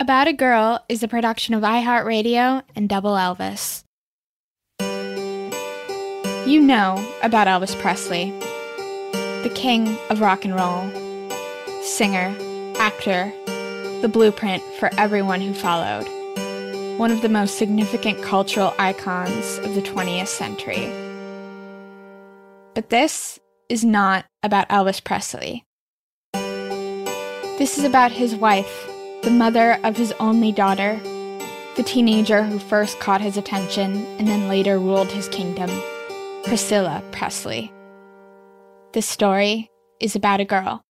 About 0.00 0.28
a 0.28 0.32
Girl 0.32 0.84
is 0.88 1.02
a 1.02 1.08
production 1.08 1.54
of 1.54 1.64
iHeartRadio 1.64 2.62
and 2.76 2.88
Double 2.88 3.14
Elvis. 3.14 3.82
You 6.46 6.60
know 6.60 7.04
about 7.20 7.48
Elvis 7.48 7.74
Presley, 7.80 8.30
the 9.42 9.50
king 9.56 9.98
of 10.08 10.20
rock 10.20 10.44
and 10.44 10.54
roll, 10.54 10.88
singer, 11.82 12.32
actor, 12.78 13.32
the 14.00 14.08
blueprint 14.08 14.62
for 14.78 14.88
everyone 14.96 15.40
who 15.40 15.52
followed, 15.52 16.06
one 16.96 17.10
of 17.10 17.20
the 17.20 17.28
most 17.28 17.58
significant 17.58 18.22
cultural 18.22 18.74
icons 18.78 19.58
of 19.58 19.74
the 19.74 19.82
20th 19.82 20.28
century. 20.28 20.92
But 22.74 22.90
this 22.90 23.40
is 23.68 23.84
not 23.84 24.26
about 24.44 24.68
Elvis 24.68 25.02
Presley. 25.02 25.64
This 27.58 27.78
is 27.78 27.82
about 27.82 28.12
his 28.12 28.36
wife, 28.36 28.88
the 29.28 29.34
mother 29.34 29.78
of 29.84 29.94
his 29.94 30.10
only 30.20 30.50
daughter, 30.50 30.98
the 31.76 31.82
teenager 31.82 32.42
who 32.42 32.58
first 32.58 32.98
caught 32.98 33.20
his 33.20 33.36
attention 33.36 34.06
and 34.18 34.26
then 34.26 34.48
later 34.48 34.78
ruled 34.78 35.12
his 35.12 35.28
kingdom. 35.28 35.68
Priscilla 36.44 37.02
Presley. 37.12 37.70
This 38.94 39.04
story 39.04 39.70
is 40.00 40.16
about 40.16 40.40
a 40.40 40.46
girl. 40.46 40.82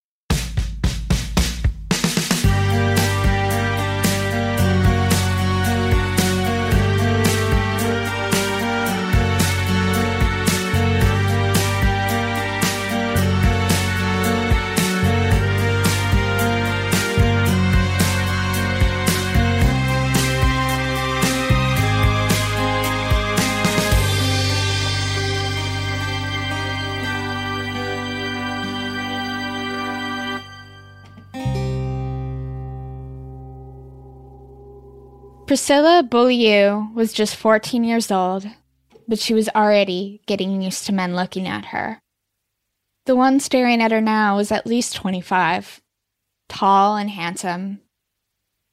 Priscilla 35.49 36.03
Beaulieu 36.03 36.89
was 36.93 37.15
just 37.15 37.35
14 37.35 37.83
years 37.83 38.11
old, 38.11 38.47
but 39.09 39.19
she 39.19 39.33
was 39.33 39.49
already 39.57 40.21
getting 40.27 40.61
used 40.61 40.85
to 40.85 40.93
men 40.93 41.17
looking 41.17 41.49
at 41.49 41.65
her. 41.67 42.03
The 43.07 43.17
one 43.17 43.41
staring 43.41 43.81
at 43.81 43.91
her 43.91 44.03
now 44.03 44.37
was 44.37 44.53
at 44.53 44.67
least 44.67 44.97
25, 44.97 45.81
tall 46.51 46.99
and 46.99 47.09
handsome. 47.09 47.81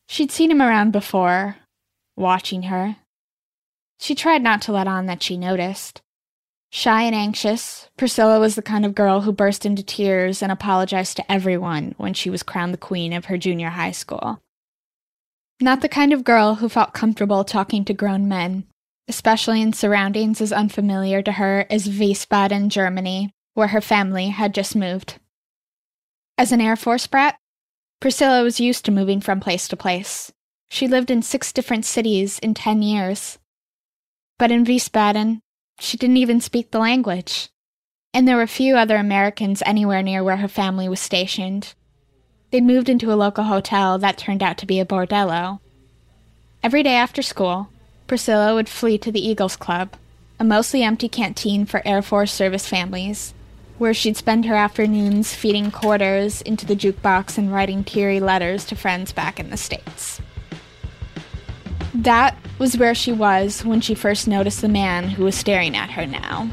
She'd 0.10 0.32
seen 0.32 0.52
him 0.52 0.62
around 0.62 0.92
before, 0.92 1.56
watching 2.18 2.64
her. 2.64 2.98
She 3.98 4.14
tried 4.14 4.44
not 4.44 4.62
to 4.64 4.74
let 4.74 4.86
on 4.86 5.06
that 5.06 5.24
she 5.24 5.38
noticed. 5.38 6.02
Shy 6.72 7.04
and 7.04 7.16
anxious, 7.16 7.88
Priscilla 7.96 8.38
was 8.38 8.56
the 8.56 8.62
kind 8.62 8.86
of 8.86 8.94
girl 8.94 9.22
who 9.22 9.32
burst 9.32 9.66
into 9.66 9.82
tears 9.82 10.44
and 10.44 10.52
apologized 10.52 11.16
to 11.16 11.32
everyone 11.32 11.96
when 11.96 12.14
she 12.14 12.30
was 12.30 12.44
crowned 12.44 12.74
the 12.74 12.78
queen 12.78 13.14
of 13.14 13.26
her 13.26 13.38
junior 13.38 13.70
high 13.70 13.92
school. 13.92 14.42
Not 15.62 15.82
the 15.82 15.90
kind 15.90 16.12
of 16.12 16.26
girl 16.26 16.56
who 16.56 16.68
felt 16.68 16.94
comfortable 16.94 17.46
talking 17.46 17.86
to 17.86 17.94
grown 17.94 18.28
men, 18.28 18.66
especially 19.08 19.62
in 19.62 19.72
surroundings 19.72 20.42
as 20.42 20.52
unfamiliar 20.52 21.22
to 21.22 21.34
her 21.34 21.66
as 21.70 21.88
Wiesbaden, 21.88 22.68
Germany, 22.68 23.32
where 23.54 23.70
her 23.70 23.82
family 23.82 24.30
had 24.30 24.54
just 24.54 24.76
moved. 24.76 25.18
As 26.38 26.52
an 26.52 26.60
Air 26.60 26.76
Force 26.76 27.08
brat, 27.08 27.38
Priscilla 28.02 28.44
was 28.44 28.60
used 28.60 28.84
to 28.86 28.92
moving 28.92 29.22
from 29.22 29.40
place 29.40 29.70
to 29.70 29.78
place. 29.78 30.34
She 30.70 30.88
lived 30.88 31.10
in 31.10 31.22
six 31.22 31.54
different 31.54 31.86
cities 31.86 32.38
in 32.40 32.54
10 32.54 32.82
years. 32.82 33.40
But 34.38 34.52
in 34.52 34.66
Wiesbaden, 34.66 35.40
she 35.80 35.96
didn't 35.96 36.18
even 36.18 36.42
speak 36.42 36.72
the 36.72 36.80
language. 36.80 37.50
And 38.14 38.28
there 38.28 38.36
were 38.36 38.48
few 38.48 38.76
other 38.76 38.98
Americans 38.98 39.64
anywhere 39.66 40.02
near 40.02 40.22
where 40.24 40.38
her 40.38 40.50
family 40.50 40.90
was 40.90 41.00
stationed. 41.00 41.74
They 42.56 42.62
moved 42.62 42.88
into 42.88 43.12
a 43.12 43.20
local 43.20 43.44
hotel 43.44 43.98
that 43.98 44.18
turned 44.18 44.42
out 44.42 44.58
to 44.60 44.66
be 44.66 44.80
a 44.80 44.86
bordello. 44.86 45.60
Every 46.64 46.84
day 46.84 46.96
after 46.96 47.22
school, 47.22 47.68
Priscilla 48.08 48.56
would 48.56 48.70
flee 48.70 48.98
to 49.00 49.12
the 49.12 49.20
Eagles 49.20 49.58
Club, 49.58 49.98
a 50.40 50.46
mostly 50.46 50.82
empty 50.82 51.10
canteen 51.10 51.66
for 51.66 51.86
Air 51.86 52.02
Force 52.02 52.32
service 52.32 52.66
families, 52.66 53.34
where 53.78 53.94
she'd 53.94 54.16
spend 54.16 54.46
her 54.46 54.56
afternoons 54.56 55.34
feeding 55.34 55.70
quarters 55.70 56.42
into 56.44 56.66
the 56.66 56.78
jukebox 56.78 57.38
and 57.38 57.52
writing 57.52 57.84
teary 57.84 58.22
letters 58.22 58.64
to 58.68 58.76
friends 58.78 59.12
back 59.12 59.38
in 59.38 59.50
the 59.50 59.58
States. 59.58 60.22
That 61.94 62.38
was 62.58 62.78
where 62.78 62.96
she 62.96 63.12
was 63.12 63.66
when 63.66 63.82
she 63.82 63.96
first 63.96 64.30
noticed 64.30 64.62
the 64.62 64.70
man 64.70 65.10
who 65.10 65.26
was 65.26 65.36
staring 65.36 65.76
at 65.76 65.90
her 65.90 66.06
now. 66.06 66.50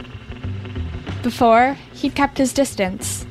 Before, 1.23 1.75
he'd 1.95 2.17
kept 2.17 2.39
his 2.39 2.53
distance, 2.53 3.25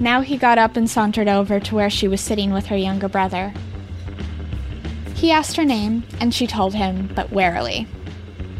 now 0.00 0.20
he 0.20 0.36
got 0.36 0.58
up 0.58 0.76
and 0.76 0.90
sauntered 0.90 1.28
over 1.28 1.60
to 1.60 1.74
where 1.74 1.90
she 1.90 2.08
was 2.08 2.20
sitting 2.20 2.52
with 2.52 2.66
her 2.66 2.76
younger 2.76 3.08
brother. 3.08 3.52
He 5.14 5.30
asked 5.30 5.56
her 5.56 5.64
name, 5.64 6.04
and 6.20 6.34
she 6.34 6.46
told 6.46 6.74
him, 6.74 7.10
but 7.14 7.30
warily. 7.30 7.86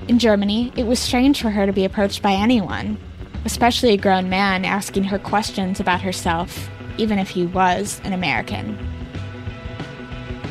In 0.08 0.18
Germany, 0.18 0.72
it 0.76 0.86
was 0.86 0.98
strange 0.98 1.40
for 1.40 1.50
her 1.50 1.66
to 1.66 1.72
be 1.72 1.84
approached 1.84 2.22
by 2.22 2.32
anyone, 2.32 2.98
especially 3.44 3.92
a 3.92 3.98
grown 3.98 4.28
man 4.28 4.64
asking 4.64 5.04
her 5.04 5.18
questions 5.18 5.80
about 5.80 6.02
herself, 6.02 6.70
even 6.98 7.18
if 7.18 7.30
he 7.30 7.46
was 7.46 8.00
an 8.04 8.12
American. 8.12 8.78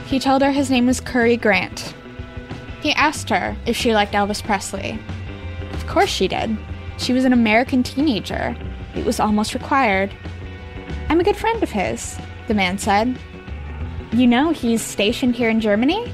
He 0.06 0.20
told 0.20 0.42
her 0.42 0.52
his 0.52 0.70
name 0.70 0.86
was 0.86 1.00
Currie 1.00 1.38
Grant. 1.38 1.94
He 2.82 2.92
asked 2.94 3.30
her 3.30 3.56
if 3.66 3.78
she 3.78 3.94
liked 3.94 4.14
Elvis 4.14 4.44
Presley. 4.44 5.00
Of 5.72 5.88
course 5.88 6.10
she 6.10 6.28
did. 6.28 6.58
She 6.98 7.14
was 7.14 7.26
an 7.26 7.34
American 7.34 7.82
teenager. 7.82 8.56
It 8.96 9.06
was 9.06 9.20
almost 9.20 9.54
required. 9.54 10.14
I'm 11.09 11.19
a 11.19 11.24
good 11.24 11.38
friend 11.38 11.62
of 11.62 11.69
his, 11.69 12.18
the 12.47 12.53
man 12.53 12.78
said. 12.78 13.18
You 14.12 14.28
know, 14.28 14.52
he's 14.52 14.81
stationed 14.81 15.36
here 15.36 15.50
in 15.50 15.59
Germany? 15.59 16.12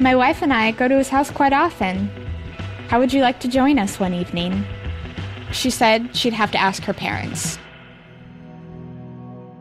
My 0.00 0.14
wife 0.14 0.42
and 0.42 0.52
I 0.52 0.72
go 0.72 0.88
to 0.88 0.96
his 0.96 1.08
house 1.08 1.30
quite 1.30 1.52
often. 1.52 2.10
How 2.88 2.98
would 2.98 3.12
you 3.12 3.22
like 3.22 3.40
to 3.40 3.48
join 3.48 3.78
us 3.78 4.00
one 4.00 4.14
evening? 4.14 4.64
She 5.52 5.70
said 5.70 6.16
she'd 6.16 6.32
have 6.32 6.50
to 6.52 6.60
ask 6.60 6.82
her 6.84 6.92
parents. 6.92 7.58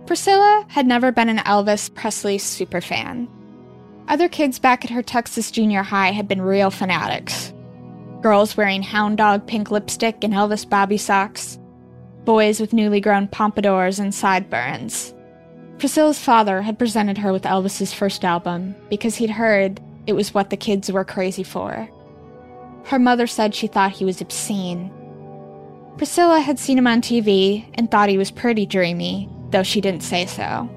Priscilla 0.05 0.65
had 0.69 0.85
never 0.85 1.11
been 1.11 1.29
an 1.29 1.37
Elvis 1.37 1.93
Presley 1.93 2.37
superfan. 2.37 3.27
Other 4.07 4.27
kids 4.27 4.59
back 4.59 4.83
at 4.83 4.91
her 4.91 5.01
Texas 5.01 5.49
junior 5.49 5.81
high 5.81 6.11
had 6.11 6.27
been 6.27 6.41
real 6.41 6.69
fanatics. 6.69 7.53
Girls 8.21 8.57
wearing 8.57 8.83
hound 8.83 9.17
dog 9.17 9.47
pink 9.47 9.71
lipstick 9.71 10.23
and 10.23 10.33
Elvis 10.33 10.69
bobby 10.69 10.97
socks, 10.97 11.57
boys 12.25 12.59
with 12.59 12.73
newly 12.73 13.01
grown 13.01 13.27
pompadours 13.27 13.99
and 13.99 14.13
sideburns. 14.13 15.13
Priscilla's 15.77 16.19
father 16.19 16.61
had 16.61 16.79
presented 16.79 17.17
her 17.17 17.33
with 17.33 17.43
Elvis's 17.43 17.93
first 17.93 18.23
album 18.23 18.75
because 18.89 19.15
he'd 19.15 19.31
heard 19.31 19.81
it 20.07 20.13
was 20.13 20.33
what 20.33 20.49
the 20.49 20.57
kids 20.57 20.91
were 20.91 21.05
crazy 21.05 21.43
for. 21.43 21.89
Her 22.85 22.99
mother 22.99 23.27
said 23.27 23.55
she 23.55 23.67
thought 23.67 23.91
he 23.93 24.05
was 24.05 24.21
obscene. 24.21 24.91
Priscilla 25.97 26.39
had 26.39 26.59
seen 26.59 26.77
him 26.77 26.87
on 26.87 27.01
TV 27.01 27.65
and 27.75 27.89
thought 27.89 28.09
he 28.09 28.17
was 28.17 28.31
pretty 28.31 28.65
dreamy, 28.65 29.29
though 29.51 29.63
she 29.63 29.81
didn't 29.81 30.03
say 30.03 30.25
so. 30.25 30.69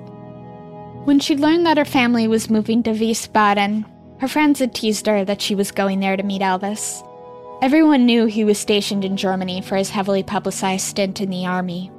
When 1.04 1.20
she'd 1.20 1.40
learned 1.40 1.66
that 1.66 1.78
her 1.78 1.84
family 1.84 2.28
was 2.28 2.50
moving 2.50 2.82
to 2.82 2.90
Wiesbaden, 2.90 3.84
her 4.20 4.28
friends 4.28 4.60
had 4.60 4.75
teased 4.75 5.06
her 5.06 5.25
that 5.25 5.40
she 5.40 5.54
was 5.54 5.70
going 5.70 6.00
there 6.00 6.16
to 6.16 6.22
meet 6.22 6.43
Elvis. 6.43 7.02
Everyone 7.62 8.05
knew 8.05 8.26
he 8.26 8.44
was 8.44 8.58
stationed 8.58 9.05
in 9.05 9.17
Germany 9.17 9.62
for 9.62 9.76
his 9.76 9.91
heavily 9.91 10.23
publicized 10.23 10.87
stint 10.87 11.20
in 11.20 11.31
the 11.31 11.47
army. 11.47 11.91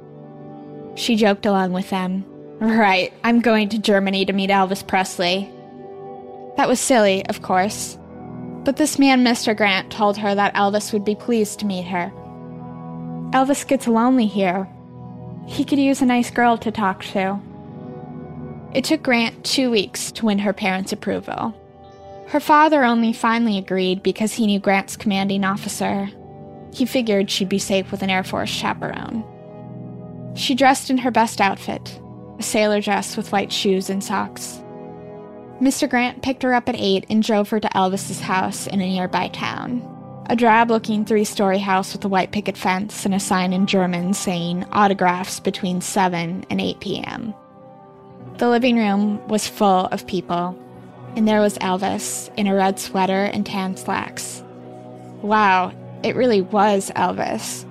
She 0.94 1.16
joked 1.16 1.46
along 1.46 1.72
with 1.72 1.90
them. 1.90 2.24
Right, 2.60 3.12
I'm 3.24 3.40
going 3.40 3.68
to 3.70 3.78
Germany 3.78 4.24
to 4.24 4.32
meet 4.32 4.50
Elvis 4.50 4.86
Presley. 4.86 5.50
That 6.56 6.68
was 6.68 6.78
silly, 6.78 7.26
of 7.26 7.42
course. 7.42 7.98
But 8.64 8.76
this 8.76 8.98
man, 8.98 9.24
Mr. 9.24 9.56
Grant, 9.56 9.90
told 9.90 10.16
her 10.18 10.34
that 10.34 10.54
Elvis 10.54 10.92
would 10.92 11.04
be 11.04 11.14
pleased 11.14 11.58
to 11.60 11.66
meet 11.66 11.86
her. 11.86 12.12
Elvis 13.32 13.66
gets 13.66 13.88
lonely 13.88 14.26
here. 14.26 14.68
He 15.46 15.64
could 15.64 15.78
use 15.78 16.02
a 16.02 16.06
nice 16.06 16.30
girl 16.30 16.56
to 16.58 16.70
talk 16.70 17.04
to. 17.06 17.40
It 18.74 18.84
took 18.84 19.02
Grant 19.02 19.44
two 19.44 19.70
weeks 19.70 20.12
to 20.12 20.26
win 20.26 20.40
her 20.40 20.52
parents' 20.52 20.92
approval. 20.92 21.54
Her 22.28 22.40
father 22.40 22.84
only 22.84 23.14
finally 23.14 23.56
agreed 23.56 24.02
because 24.02 24.34
he 24.34 24.46
knew 24.46 24.60
Grant's 24.60 24.96
commanding 24.96 25.44
officer. 25.44 26.10
He 26.74 26.84
figured 26.84 27.30
she'd 27.30 27.48
be 27.48 27.58
safe 27.58 27.90
with 27.90 28.02
an 28.02 28.10
Air 28.10 28.22
Force 28.22 28.50
chaperone. 28.50 29.24
She 30.34 30.54
dressed 30.54 30.90
in 30.90 30.98
her 30.98 31.10
best 31.10 31.40
outfit 31.40 32.00
a 32.38 32.42
sailor 32.42 32.80
dress 32.80 33.16
with 33.16 33.32
white 33.32 33.50
shoes 33.50 33.90
and 33.90 34.04
socks. 34.04 34.62
Mr. 35.60 35.90
Grant 35.90 36.22
picked 36.22 36.44
her 36.44 36.54
up 36.54 36.68
at 36.68 36.76
8 36.78 37.06
and 37.10 37.20
drove 37.20 37.48
her 37.48 37.58
to 37.58 37.68
Elvis's 37.74 38.20
house 38.20 38.68
in 38.68 38.80
a 38.80 38.86
nearby 38.86 39.26
town. 39.28 39.82
A 40.30 40.36
drab 40.36 40.70
looking 40.70 41.04
three 41.04 41.24
story 41.24 41.58
house 41.58 41.92
with 41.92 42.04
a 42.04 42.08
white 42.08 42.30
picket 42.30 42.56
fence 42.56 43.04
and 43.04 43.14
a 43.14 43.18
sign 43.18 43.52
in 43.52 43.66
German 43.66 44.14
saying 44.14 44.64
autographs 44.70 45.40
between 45.40 45.80
7 45.80 46.44
and 46.48 46.60
8 46.60 46.78
p.m. 46.78 47.34
The 48.36 48.48
living 48.48 48.76
room 48.76 49.26
was 49.26 49.48
full 49.48 49.86
of 49.86 50.06
people, 50.06 50.56
and 51.18 51.26
there 51.26 51.40
was 51.40 51.58
Elvis 51.58 52.32
in 52.36 52.46
a 52.46 52.54
red 52.54 52.78
sweater 52.78 53.24
and 53.24 53.44
tan 53.44 53.76
slacks. 53.76 54.40
Wow, 55.20 55.72
it 56.04 56.14
really 56.14 56.42
was 56.42 56.92
Elvis. 56.94 57.64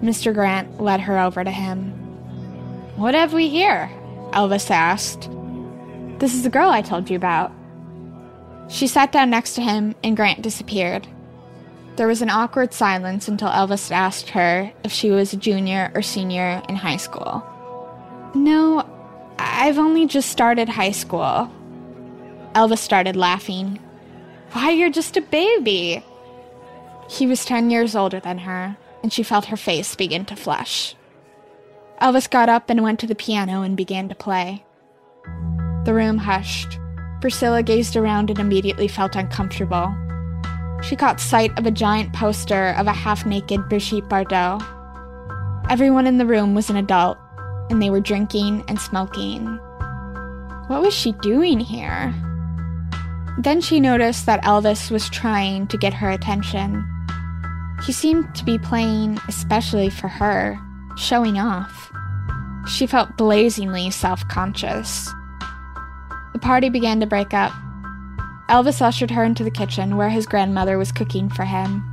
Mr. 0.00 0.32
Grant 0.32 0.80
led 0.80 1.00
her 1.00 1.18
over 1.18 1.42
to 1.42 1.50
him. 1.50 1.90
What 2.94 3.16
have 3.16 3.32
we 3.32 3.48
here? 3.48 3.90
Elvis 4.30 4.70
asked. 4.70 5.28
This 6.20 6.32
is 6.32 6.44
the 6.44 6.50
girl 6.50 6.70
I 6.70 6.82
told 6.82 7.10
you 7.10 7.16
about. 7.16 7.50
She 8.68 8.86
sat 8.86 9.10
down 9.10 9.30
next 9.30 9.54
to 9.54 9.62
him, 9.62 9.96
and 10.04 10.16
Grant 10.16 10.40
disappeared. 10.40 11.08
There 11.96 12.06
was 12.06 12.22
an 12.22 12.30
awkward 12.30 12.72
silence 12.72 13.26
until 13.26 13.48
Elvis 13.48 13.90
asked 13.90 14.30
her 14.30 14.72
if 14.84 14.92
she 14.92 15.10
was 15.10 15.32
a 15.32 15.36
junior 15.36 15.90
or 15.96 16.02
senior 16.02 16.62
in 16.68 16.76
high 16.76 16.96
school. 16.96 17.44
No, 18.36 18.88
I've 19.36 19.78
only 19.78 20.06
just 20.06 20.30
started 20.30 20.68
high 20.68 20.92
school. 20.92 21.50
Elvis 22.54 22.78
started 22.78 23.14
laughing. 23.14 23.78
Why, 24.52 24.70
you're 24.70 24.90
just 24.90 25.16
a 25.16 25.20
baby. 25.20 26.04
He 27.08 27.26
was 27.26 27.44
10 27.44 27.70
years 27.70 27.94
older 27.94 28.18
than 28.18 28.38
her, 28.38 28.76
and 29.02 29.12
she 29.12 29.22
felt 29.22 29.46
her 29.46 29.56
face 29.56 29.94
begin 29.94 30.24
to 30.26 30.36
flush. 30.36 30.96
Elvis 32.00 32.28
got 32.28 32.48
up 32.48 32.68
and 32.68 32.82
went 32.82 32.98
to 33.00 33.06
the 33.06 33.14
piano 33.14 33.62
and 33.62 33.76
began 33.76 34.08
to 34.08 34.14
play. 34.14 34.64
The 35.84 35.94
room 35.94 36.18
hushed. 36.18 36.78
Priscilla 37.20 37.62
gazed 37.62 37.94
around 37.94 38.30
and 38.30 38.38
immediately 38.38 38.88
felt 38.88 39.16
uncomfortable. 39.16 39.94
She 40.82 40.96
caught 40.96 41.20
sight 41.20 41.56
of 41.58 41.66
a 41.66 41.70
giant 41.70 42.12
poster 42.12 42.70
of 42.78 42.86
a 42.86 42.92
half 42.92 43.26
naked 43.26 43.68
Brigitte 43.68 44.08
Bardot. 44.08 44.64
Everyone 45.70 46.06
in 46.06 46.18
the 46.18 46.26
room 46.26 46.54
was 46.54 46.70
an 46.70 46.76
adult, 46.76 47.18
and 47.68 47.80
they 47.80 47.90
were 47.90 48.00
drinking 48.00 48.64
and 48.66 48.80
smoking. 48.80 49.46
What 50.66 50.82
was 50.82 50.94
she 50.94 51.12
doing 51.12 51.60
here? 51.60 52.14
Then 53.38 53.60
she 53.60 53.80
noticed 53.80 54.26
that 54.26 54.42
Elvis 54.42 54.90
was 54.90 55.08
trying 55.08 55.66
to 55.68 55.78
get 55.78 55.94
her 55.94 56.10
attention. 56.10 56.84
He 57.84 57.92
seemed 57.92 58.34
to 58.34 58.44
be 58.44 58.58
playing 58.58 59.18
especially 59.28 59.88
for 59.88 60.08
her, 60.08 60.58
showing 60.96 61.38
off. 61.38 61.90
She 62.66 62.86
felt 62.86 63.16
blazingly 63.16 63.90
self 63.90 64.26
conscious. 64.28 65.08
The 66.32 66.38
party 66.38 66.68
began 66.68 67.00
to 67.00 67.06
break 67.06 67.32
up. 67.32 67.52
Elvis 68.48 68.82
ushered 68.82 69.10
her 69.12 69.24
into 69.24 69.44
the 69.44 69.50
kitchen 69.50 69.96
where 69.96 70.10
his 70.10 70.26
grandmother 70.26 70.76
was 70.76 70.92
cooking 70.92 71.30
for 71.30 71.44
him. 71.44 71.84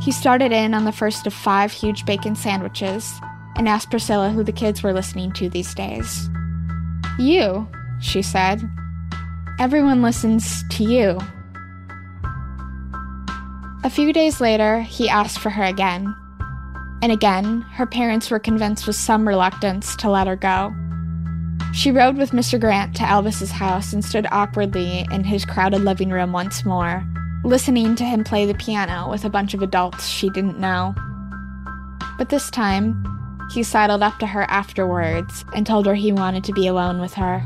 He 0.00 0.12
started 0.12 0.52
in 0.52 0.74
on 0.74 0.84
the 0.84 0.92
first 0.92 1.26
of 1.26 1.34
five 1.34 1.72
huge 1.72 2.04
bacon 2.04 2.36
sandwiches 2.36 3.12
and 3.56 3.68
asked 3.68 3.90
Priscilla 3.90 4.30
who 4.30 4.44
the 4.44 4.52
kids 4.52 4.82
were 4.82 4.92
listening 4.92 5.32
to 5.32 5.48
these 5.48 5.74
days. 5.74 6.28
You, 7.18 7.66
she 8.00 8.22
said. 8.22 8.70
Everyone 9.58 10.02
listens 10.02 10.62
to 10.68 10.84
you. 10.84 11.18
A 13.84 13.90
few 13.90 14.12
days 14.12 14.38
later, 14.38 14.80
he 14.80 15.08
asked 15.08 15.38
for 15.38 15.48
her 15.48 15.62
again. 15.62 16.14
And 17.02 17.10
again, 17.10 17.62
her 17.72 17.86
parents 17.86 18.30
were 18.30 18.38
convinced 18.38 18.86
with 18.86 18.96
some 18.96 19.26
reluctance 19.26 19.96
to 19.96 20.10
let 20.10 20.26
her 20.26 20.36
go. 20.36 20.74
She 21.72 21.90
rode 21.90 22.18
with 22.18 22.32
Mr. 22.32 22.60
Grant 22.60 22.94
to 22.96 23.04
Elvis's 23.04 23.50
house 23.50 23.94
and 23.94 24.04
stood 24.04 24.26
awkwardly 24.30 25.06
in 25.10 25.24
his 25.24 25.46
crowded 25.46 25.80
living 25.80 26.10
room 26.10 26.32
once 26.32 26.66
more, 26.66 27.02
listening 27.42 27.96
to 27.96 28.04
him 28.04 28.24
play 28.24 28.44
the 28.44 28.54
piano 28.54 29.10
with 29.10 29.24
a 29.24 29.30
bunch 29.30 29.54
of 29.54 29.62
adults 29.62 30.06
she 30.06 30.28
didn't 30.28 30.58
know. 30.58 30.94
But 32.18 32.28
this 32.28 32.50
time, 32.50 33.04
he 33.52 33.62
sidled 33.62 34.02
up 34.02 34.18
to 34.18 34.26
her 34.26 34.42
afterwards 34.50 35.46
and 35.54 35.66
told 35.66 35.86
her 35.86 35.94
he 35.94 36.12
wanted 36.12 36.44
to 36.44 36.52
be 36.52 36.66
alone 36.66 37.00
with 37.00 37.14
her. 37.14 37.42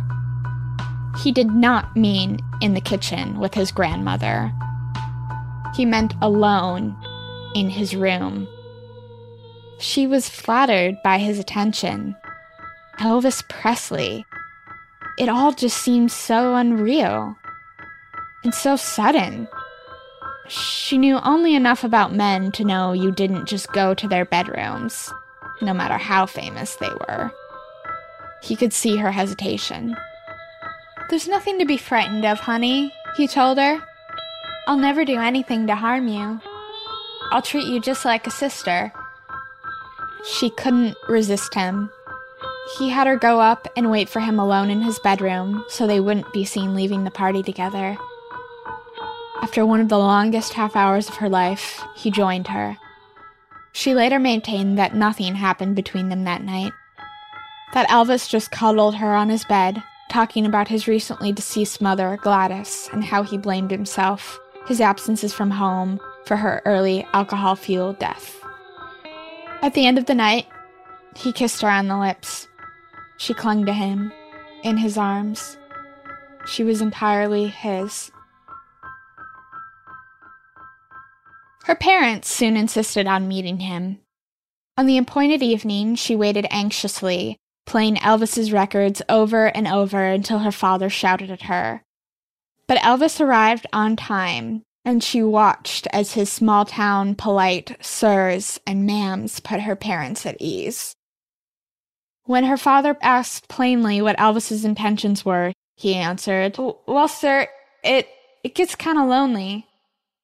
He 1.19 1.33
did 1.33 1.51
not 1.51 1.97
mean 1.97 2.41
in 2.61 2.75
the 2.75 2.81
kitchen 2.81 3.39
with 3.39 3.55
his 3.55 3.73
grandmother. 3.73 4.53
He 5.75 5.85
meant 5.85 6.15
alone 6.23 6.97
in 7.55 7.71
his 7.71 7.97
room. 7.97 8.49
She 9.79 10.07
was 10.07 10.29
flattered 10.29 10.97
by 11.03 11.19
his 11.19 11.39
attention. 11.39 12.17
Elvis 12.99 13.47
Presley. 13.49 14.25
It 15.19 15.29
all 15.29 15.53
just 15.53 15.77
seemed 15.77 16.13
so 16.13 16.55
unreal 16.55 17.37
and 18.45 18.55
so 18.55 18.77
sudden. 18.77 19.49
She 20.49 20.99
knew 20.99 21.19
only 21.23 21.55
enough 21.55 21.85
about 21.85 22.15
men 22.15 22.53
to 22.53 22.65
know 22.65 22.93
you 22.93 23.13
didn't 23.13 23.47
just 23.47 23.73
go 23.73 23.95
to 23.95 24.09
their 24.09 24.25
bedrooms 24.25 25.13
no 25.63 25.75
matter 25.75 25.99
how 25.99 26.27
famous 26.27 26.77
they 26.77 26.89
were. 26.89 27.31
He 28.43 28.57
could 28.57 28.73
see 28.73 28.97
her 28.97 29.13
hesitation. 29.13 29.97
There's 31.11 31.27
nothing 31.27 31.59
to 31.59 31.65
be 31.67 31.77
frightened 31.77 32.25
of, 32.25 32.39
honey, 32.39 32.95
he 33.17 33.27
told 33.27 33.59
her. 33.59 33.83
I'll 34.69 34.79
never 34.79 35.05
do 35.05 35.19
anything 35.19 35.67
to 35.67 35.75
harm 35.75 36.07
you. 36.07 36.41
I'll 37.33 37.43
treat 37.43 37.67
you 37.67 37.81
just 37.81 38.05
like 38.05 38.29
a 38.29 38.31
sister. 38.31 38.93
She 40.25 40.51
couldn't 40.51 40.97
resist 41.09 41.53
him. 41.53 41.91
He 42.79 42.91
had 42.91 43.09
her 43.09 43.17
go 43.17 43.41
up 43.41 43.67
and 43.77 43.91
wait 43.91 44.09
for 44.09 44.21
him 44.21 44.39
alone 44.39 44.71
in 44.71 44.83
his 44.83 45.01
bedroom 45.01 45.65
so 45.69 45.85
they 45.85 45.99
wouldn't 45.99 46.33
be 46.33 46.45
seen 46.45 46.77
leaving 46.77 47.03
the 47.03 47.11
party 47.11 47.43
together. 47.43 47.97
After 49.43 49.67
one 49.67 49.81
of 49.81 49.89
the 49.89 49.99
longest 49.99 50.53
half 50.53 50.77
hours 50.77 51.09
of 51.09 51.17
her 51.17 51.29
life, 51.29 51.83
he 51.97 52.13
joined 52.13 52.47
her. 52.47 52.77
She 53.73 53.95
later 53.95 54.21
maintained 54.21 54.79
that 54.79 54.95
nothing 54.95 55.35
happened 55.35 55.75
between 55.75 56.09
them 56.09 56.23
that 56.25 56.45
night. 56.45 56.73
That 57.75 57.89
Elvis 57.89 58.29
just 58.29 58.53
cuddled 58.53 58.97
her 58.97 59.15
on 59.15 59.29
his 59.29 59.45
bed, 59.45 59.83
talking 60.11 60.45
about 60.45 60.69
his 60.69 60.87
recently 60.87 61.33
deceased 61.33 61.81
mother, 61.81 62.19
Gladys, 62.21 62.91
and 62.93 63.03
how 63.03 63.23
he 63.23 63.39
blamed 63.39 63.71
himself, 63.71 64.39
his 64.67 64.81
absences 64.81 65.33
from 65.33 65.51
home, 65.51 65.99
for 66.27 66.37
her 66.37 66.61
early 66.67 67.07
alcohol 67.15 67.57
fueled 67.57 67.99
death. 67.99 68.39
At 69.63 69.75
the 69.75 69.87
end 69.87 69.99
of 69.99 70.07
the 70.07 70.15
night, 70.15 70.47
he 71.17 71.33
kissed 71.33 71.63
her 71.63 71.71
on 71.71 71.89
the 71.89 71.99
lips. 71.99 72.49
She 73.17 73.35
clung 73.35 73.65
to 73.67 73.73
him, 73.73 74.13
in 74.63 74.77
his 74.77 74.99
arms. 74.99 75.57
She 76.47 76.65
was 76.65 76.81
entirely 76.81 77.49
his. 77.49 78.11
Her 81.65 81.75
parents 81.75 82.31
soon 82.31 82.57
insisted 82.57 83.07
on 83.07 83.29
meeting 83.29 83.61
him. 83.61 84.01
On 84.77 84.87
the 84.87 84.99
appointed 84.99 85.43
evening, 85.43 85.95
she 85.95 86.17
waited 86.17 86.47
anxiously, 86.51 87.37
playing 87.71 87.95
Elvis's 87.99 88.53
records 88.53 89.01
over 89.09 89.47
and 89.47 89.69
over 89.69 90.05
until 90.05 90.41
her 90.41 90.51
father 90.51 90.91
shouted 90.91 91.31
at 91.31 91.43
her. 91.43 91.85
But 92.67 92.79
Elvis 92.79 93.21
arrived 93.21 93.65
on 93.73 93.95
time, 93.95 94.65
and 94.85 95.05
she 95.05 95.23
watched 95.23 95.87
as 95.93 96.15
his 96.15 96.33
small 96.33 96.65
town 96.65 97.15
polite 97.15 97.77
sirs 97.81 98.59
and 98.67 98.89
ma'ams 98.91 99.41
put 99.45 99.61
her 99.61 99.77
parents 99.77 100.27
at 100.27 100.37
ease. 100.41 100.97
When 102.25 102.43
her 102.43 102.57
father 102.57 102.97
asked 103.03 103.47
plainly 103.49 104.03
what 104.03 104.19
Elvis's 104.19 104.65
intentions 104.65 105.25
were, 105.25 105.53
he 105.77 105.95
answered, 105.95 106.57
Well, 106.59 107.07
sir, 107.07 107.47
it, 107.85 108.09
it 108.43 108.57
gets 108.57 108.75
kind 108.75 108.99
of 108.99 109.09
lonely. 109.09 109.69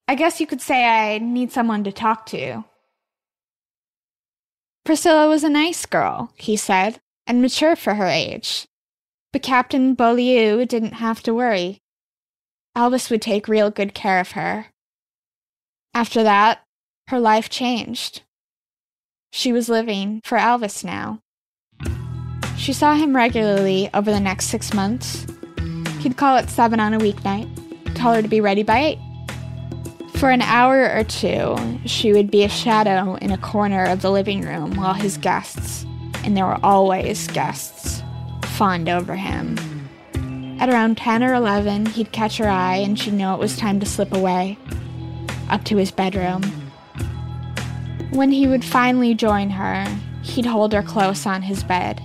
I 0.09 0.17
guess 0.17 0.41
you 0.41 0.49
could 0.49 0.61
say 0.61 0.85
I 0.85 1.19
need 1.19 1.53
someone 1.53 1.85
to 1.85 1.93
talk 1.93 2.26
to. 2.26 2.65
Priscilla 4.85 5.29
was 5.29 5.45
a 5.45 5.49
nice 5.49 5.87
girl, 5.87 6.33
he 6.35 6.57
said, 6.57 6.99
and 7.26 7.42
mature 7.42 7.76
for 7.76 7.95
her 7.95 8.06
age. 8.06 8.66
But 9.33 9.42
Captain 9.42 9.95
Beaulieu 9.95 10.64
didn't 10.64 10.95
have 10.95 11.23
to 11.25 11.35
worry. 11.35 11.80
Elvis 12.76 13.11
would 13.11 13.23
take 13.23 13.49
real 13.49 13.71
good 13.71 13.95
care 13.95 14.21
of 14.21 14.33
her. 14.33 14.66
After 15.95 16.23
that, 16.23 16.62
her 17.09 17.18
life 17.18 17.49
changed. 17.49 18.23
She 19.33 19.52
was 19.52 19.68
living 19.68 20.21
for 20.25 20.38
Elvis 20.38 20.85
now. 20.85 21.21
She 22.56 22.73
saw 22.73 22.95
him 22.95 23.14
regularly 23.14 23.90
over 23.95 24.11
the 24.11 24.21
next 24.21 24.47
six 24.47 24.73
months. 24.73 25.26
He'd 26.00 26.16
call 26.16 26.37
at 26.37 26.50
seven 26.50 26.80
on 26.80 26.95
a 26.95 26.99
weeknight, 26.99 27.95
tell 27.95 28.14
her 28.14 28.23
to 28.23 28.28
be 28.28 28.40
ready 28.40 28.62
by 28.62 28.78
eight. 28.78 28.99
For 30.16 30.30
an 30.30 30.40
hour 30.42 30.90
or 30.90 31.04
two, 31.04 31.56
she 31.85 32.12
would 32.12 32.30
be 32.30 32.42
a 32.45 32.49
shadow 32.49 33.16
in 33.16 33.30
a 33.30 33.38
corner 33.38 33.85
of 33.85 34.00
the 34.00 34.11
living 34.11 34.40
room 34.40 34.75
while 34.76 34.95
his 34.95 35.18
guests, 35.18 35.85
and 36.26 36.37
there 36.37 36.45
were 36.45 36.59
always 36.62 37.28
guests, 37.28 38.02
fawned 38.56 38.88
over 38.88 39.14
him. 39.14 39.56
At 40.59 40.68
around 40.68 40.97
10 40.97 41.23
or 41.23 41.35
11, 41.35 41.87
he'd 41.87 42.11
catch 42.11 42.37
her 42.38 42.49
eye 42.49 42.76
and 42.76 42.99
she'd 42.99 43.14
know 43.14 43.33
it 43.35 43.40
was 43.40 43.56
time 43.56 43.78
to 43.78 43.87
slip 43.87 44.12
away, 44.12 44.59
up 45.49 45.64
to 45.64 45.76
his 45.76 45.92
bedroom. 45.92 46.42
When 48.11 48.33
he 48.33 48.49
would 48.49 48.64
finally 48.64 49.14
join 49.14 49.50
her, 49.50 49.87
he'd 50.23 50.47
hold 50.47 50.73
her 50.73 50.83
close 50.83 51.26
on 51.26 51.42
his 51.42 51.62
bed. 51.62 52.02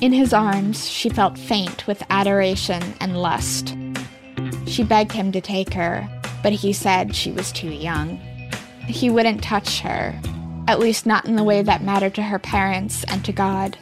In 0.00 0.12
his 0.12 0.32
arms, 0.32 0.88
she 0.88 1.08
felt 1.08 1.36
faint 1.36 1.86
with 1.86 2.02
adoration 2.08 2.82
and 3.00 3.20
lust. 3.20 3.74
She 4.66 4.84
begged 4.84 5.12
him 5.12 5.32
to 5.32 5.40
take 5.40 5.74
her, 5.74 6.08
but 6.42 6.52
he 6.52 6.72
said 6.72 7.16
she 7.16 7.32
was 7.32 7.50
too 7.50 7.70
young. 7.70 8.18
He 8.86 9.10
wouldn't 9.10 9.42
touch 9.42 9.80
her, 9.80 10.18
at 10.70 10.78
least 10.78 11.04
not 11.04 11.24
in 11.24 11.34
the 11.34 11.42
way 11.42 11.62
that 11.62 11.82
mattered 11.82 12.14
to 12.14 12.22
her 12.22 12.38
parents 12.38 13.02
and 13.08 13.24
to 13.24 13.32
God. 13.32 13.76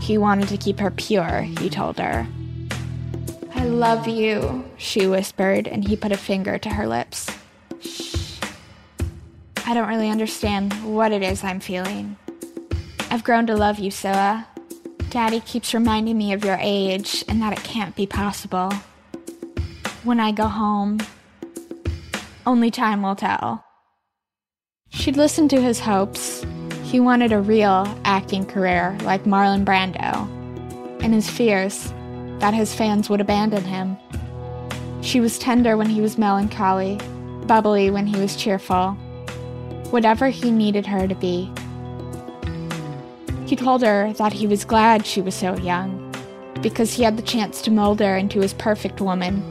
He 0.00 0.16
wanted 0.16 0.46
to 0.50 0.56
keep 0.56 0.78
her 0.78 0.92
pure, 0.92 1.40
he 1.40 1.68
told 1.68 1.98
her. 1.98 2.28
I 3.56 3.64
love 3.64 4.06
you, 4.06 4.64
she 4.76 5.08
whispered, 5.08 5.66
and 5.66 5.86
he 5.86 5.96
put 5.96 6.12
a 6.12 6.16
finger 6.16 6.58
to 6.58 6.68
her 6.68 6.86
lips. 6.86 7.28
Shh. 7.80 8.38
I 9.66 9.74
don't 9.74 9.88
really 9.88 10.10
understand 10.10 10.72
what 10.84 11.10
it 11.10 11.22
is 11.22 11.42
I'm 11.42 11.58
feeling. 11.58 12.18
I've 13.10 13.24
grown 13.24 13.48
to 13.48 13.56
love 13.56 13.80
you, 13.80 13.90
Cilla. 13.90 14.46
Daddy 15.10 15.40
keeps 15.40 15.74
reminding 15.74 16.16
me 16.16 16.32
of 16.32 16.44
your 16.44 16.58
age 16.60 17.24
and 17.26 17.42
that 17.42 17.52
it 17.52 17.64
can't 17.64 17.96
be 17.96 18.06
possible. 18.06 18.72
When 20.04 20.20
I 20.20 20.30
go 20.30 20.46
home, 20.46 21.00
only 22.46 22.70
time 22.70 23.02
will 23.02 23.16
tell. 23.16 23.63
She'd 24.94 25.16
listened 25.16 25.50
to 25.50 25.60
his 25.60 25.80
hopes. 25.80 26.46
He 26.84 27.00
wanted 27.00 27.32
a 27.32 27.40
real 27.40 27.86
acting 28.04 28.46
career 28.46 28.96
like 29.02 29.24
Marlon 29.24 29.64
Brando, 29.64 30.28
and 31.02 31.12
his 31.12 31.28
fears 31.28 31.92
that 32.38 32.54
his 32.54 32.74
fans 32.74 33.10
would 33.10 33.20
abandon 33.20 33.64
him. 33.64 33.98
She 35.02 35.20
was 35.20 35.38
tender 35.38 35.76
when 35.76 35.90
he 35.90 36.00
was 36.00 36.16
melancholy, 36.16 36.98
bubbly 37.46 37.90
when 37.90 38.06
he 38.06 38.18
was 38.20 38.36
cheerful, 38.36 38.92
whatever 39.90 40.28
he 40.28 40.50
needed 40.50 40.86
her 40.86 41.08
to 41.08 41.14
be. 41.16 41.52
He 43.46 43.56
told 43.56 43.82
her 43.82 44.12
that 44.14 44.32
he 44.32 44.46
was 44.46 44.64
glad 44.64 45.04
she 45.04 45.20
was 45.20 45.34
so 45.34 45.56
young, 45.58 46.14
because 46.62 46.94
he 46.94 47.02
had 47.02 47.16
the 47.16 47.22
chance 47.22 47.60
to 47.62 47.70
mold 47.70 48.00
her 48.00 48.16
into 48.16 48.40
his 48.40 48.54
perfect 48.54 49.00
woman 49.00 49.42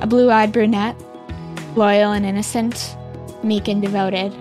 a 0.00 0.06
blue 0.06 0.30
eyed 0.30 0.52
brunette, 0.52 1.00
loyal 1.76 2.12
and 2.12 2.26
innocent, 2.26 2.96
meek 3.42 3.68
and 3.68 3.80
devoted. 3.80 4.34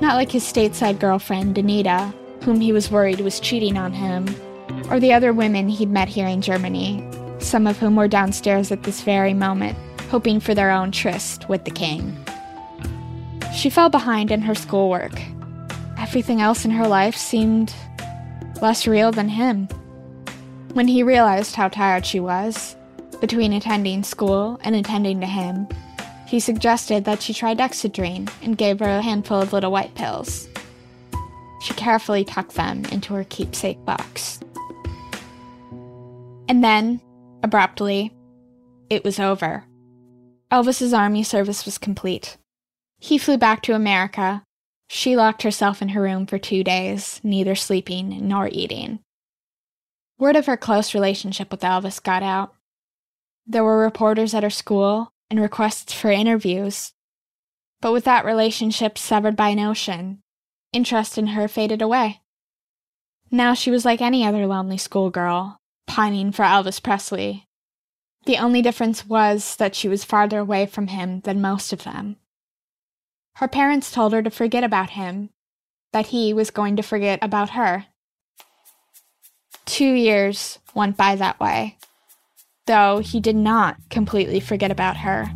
Not 0.00 0.16
like 0.16 0.30
his 0.30 0.44
stateside 0.44 1.00
girlfriend, 1.00 1.56
Anita, 1.56 2.12
whom 2.42 2.60
he 2.60 2.72
was 2.72 2.90
worried 2.90 3.20
was 3.20 3.40
cheating 3.40 3.78
on 3.78 3.92
him, 3.92 4.26
or 4.90 5.00
the 5.00 5.12
other 5.12 5.32
women 5.32 5.68
he'd 5.68 5.90
met 5.90 6.08
here 6.08 6.26
in 6.26 6.42
Germany, 6.42 7.08
some 7.38 7.66
of 7.66 7.78
whom 7.78 7.96
were 7.96 8.06
downstairs 8.06 8.70
at 8.70 8.82
this 8.82 9.00
very 9.00 9.32
moment, 9.32 9.76
hoping 10.10 10.38
for 10.38 10.54
their 10.54 10.70
own 10.70 10.92
tryst 10.92 11.48
with 11.48 11.64
the 11.64 11.70
king. 11.70 12.16
She 13.54 13.70
fell 13.70 13.88
behind 13.88 14.30
in 14.30 14.42
her 14.42 14.54
schoolwork. 14.54 15.18
Everything 15.98 16.42
else 16.42 16.66
in 16.66 16.72
her 16.72 16.86
life 16.86 17.16
seemed 17.16 17.74
less 18.60 18.86
real 18.86 19.12
than 19.12 19.30
him. 19.30 19.66
When 20.74 20.88
he 20.88 21.02
realized 21.02 21.54
how 21.54 21.68
tired 21.68 22.04
she 22.04 22.20
was, 22.20 22.76
between 23.22 23.54
attending 23.54 24.02
school 24.02 24.60
and 24.62 24.76
attending 24.76 25.20
to 25.20 25.26
him, 25.26 25.66
he 26.26 26.40
suggested 26.40 27.04
that 27.04 27.22
she 27.22 27.32
try 27.32 27.54
Dexedrine 27.54 28.28
and 28.42 28.58
gave 28.58 28.80
her 28.80 28.86
a 28.86 29.02
handful 29.02 29.40
of 29.40 29.52
little 29.52 29.70
white 29.70 29.94
pills. 29.94 30.48
She 31.62 31.72
carefully 31.74 32.24
tucked 32.24 32.54
them 32.54 32.84
into 32.86 33.14
her 33.14 33.24
keepsake 33.24 33.82
box. 33.84 34.40
And 36.48 36.62
then, 36.62 37.00
abruptly, 37.42 38.12
it 38.90 39.04
was 39.04 39.18
over. 39.18 39.64
Elvis's 40.50 40.92
army 40.92 41.22
service 41.22 41.64
was 41.64 41.78
complete. 41.78 42.36
He 42.98 43.18
flew 43.18 43.36
back 43.36 43.62
to 43.62 43.74
America. 43.74 44.42
She 44.88 45.16
locked 45.16 45.42
herself 45.42 45.82
in 45.82 45.90
her 45.90 46.02
room 46.02 46.26
for 46.26 46.38
two 46.38 46.62
days, 46.62 47.20
neither 47.24 47.54
sleeping 47.54 48.28
nor 48.28 48.48
eating. 48.50 49.00
Word 50.18 50.36
of 50.36 50.46
her 50.46 50.56
close 50.56 50.94
relationship 50.94 51.50
with 51.50 51.60
Elvis 51.60 52.02
got 52.02 52.22
out. 52.22 52.54
There 53.46 53.64
were 53.64 53.78
reporters 53.78 54.34
at 54.34 54.42
her 54.42 54.50
school 54.50 55.12
and 55.30 55.40
requests 55.40 55.92
for 55.92 56.10
interviews. 56.10 56.92
But 57.80 57.92
with 57.92 58.04
that 58.04 58.24
relationship 58.24 58.98
severed 58.98 59.36
by 59.36 59.50
an 59.50 59.60
ocean, 59.60 60.22
interest 60.72 61.18
in 61.18 61.28
her 61.28 61.48
faded 61.48 61.82
away. 61.82 62.20
Now 63.30 63.54
she 63.54 63.70
was 63.70 63.84
like 63.84 64.00
any 64.00 64.24
other 64.24 64.46
lonely 64.46 64.78
schoolgirl, 64.78 65.58
pining 65.86 66.32
for 66.32 66.44
Elvis 66.44 66.82
Presley. 66.82 67.46
The 68.24 68.38
only 68.38 68.62
difference 68.62 69.06
was 69.06 69.56
that 69.56 69.74
she 69.74 69.88
was 69.88 70.04
farther 70.04 70.38
away 70.38 70.66
from 70.66 70.88
him 70.88 71.20
than 71.20 71.40
most 71.40 71.72
of 71.72 71.84
them. 71.84 72.16
Her 73.36 73.48
parents 73.48 73.90
told 73.90 74.12
her 74.12 74.22
to 74.22 74.30
forget 74.30 74.64
about 74.64 74.90
him, 74.90 75.30
that 75.92 76.06
he 76.08 76.32
was 76.32 76.50
going 76.50 76.76
to 76.76 76.82
forget 76.82 77.18
about 77.22 77.50
her. 77.50 77.86
Two 79.64 79.92
years 79.92 80.58
went 80.74 80.96
by 80.96 81.16
that 81.16 81.38
way 81.40 81.76
though 82.66 82.98
he 82.98 83.20
did 83.20 83.36
not 83.36 83.76
completely 83.90 84.40
forget 84.40 84.70
about 84.70 84.96
her. 84.98 85.30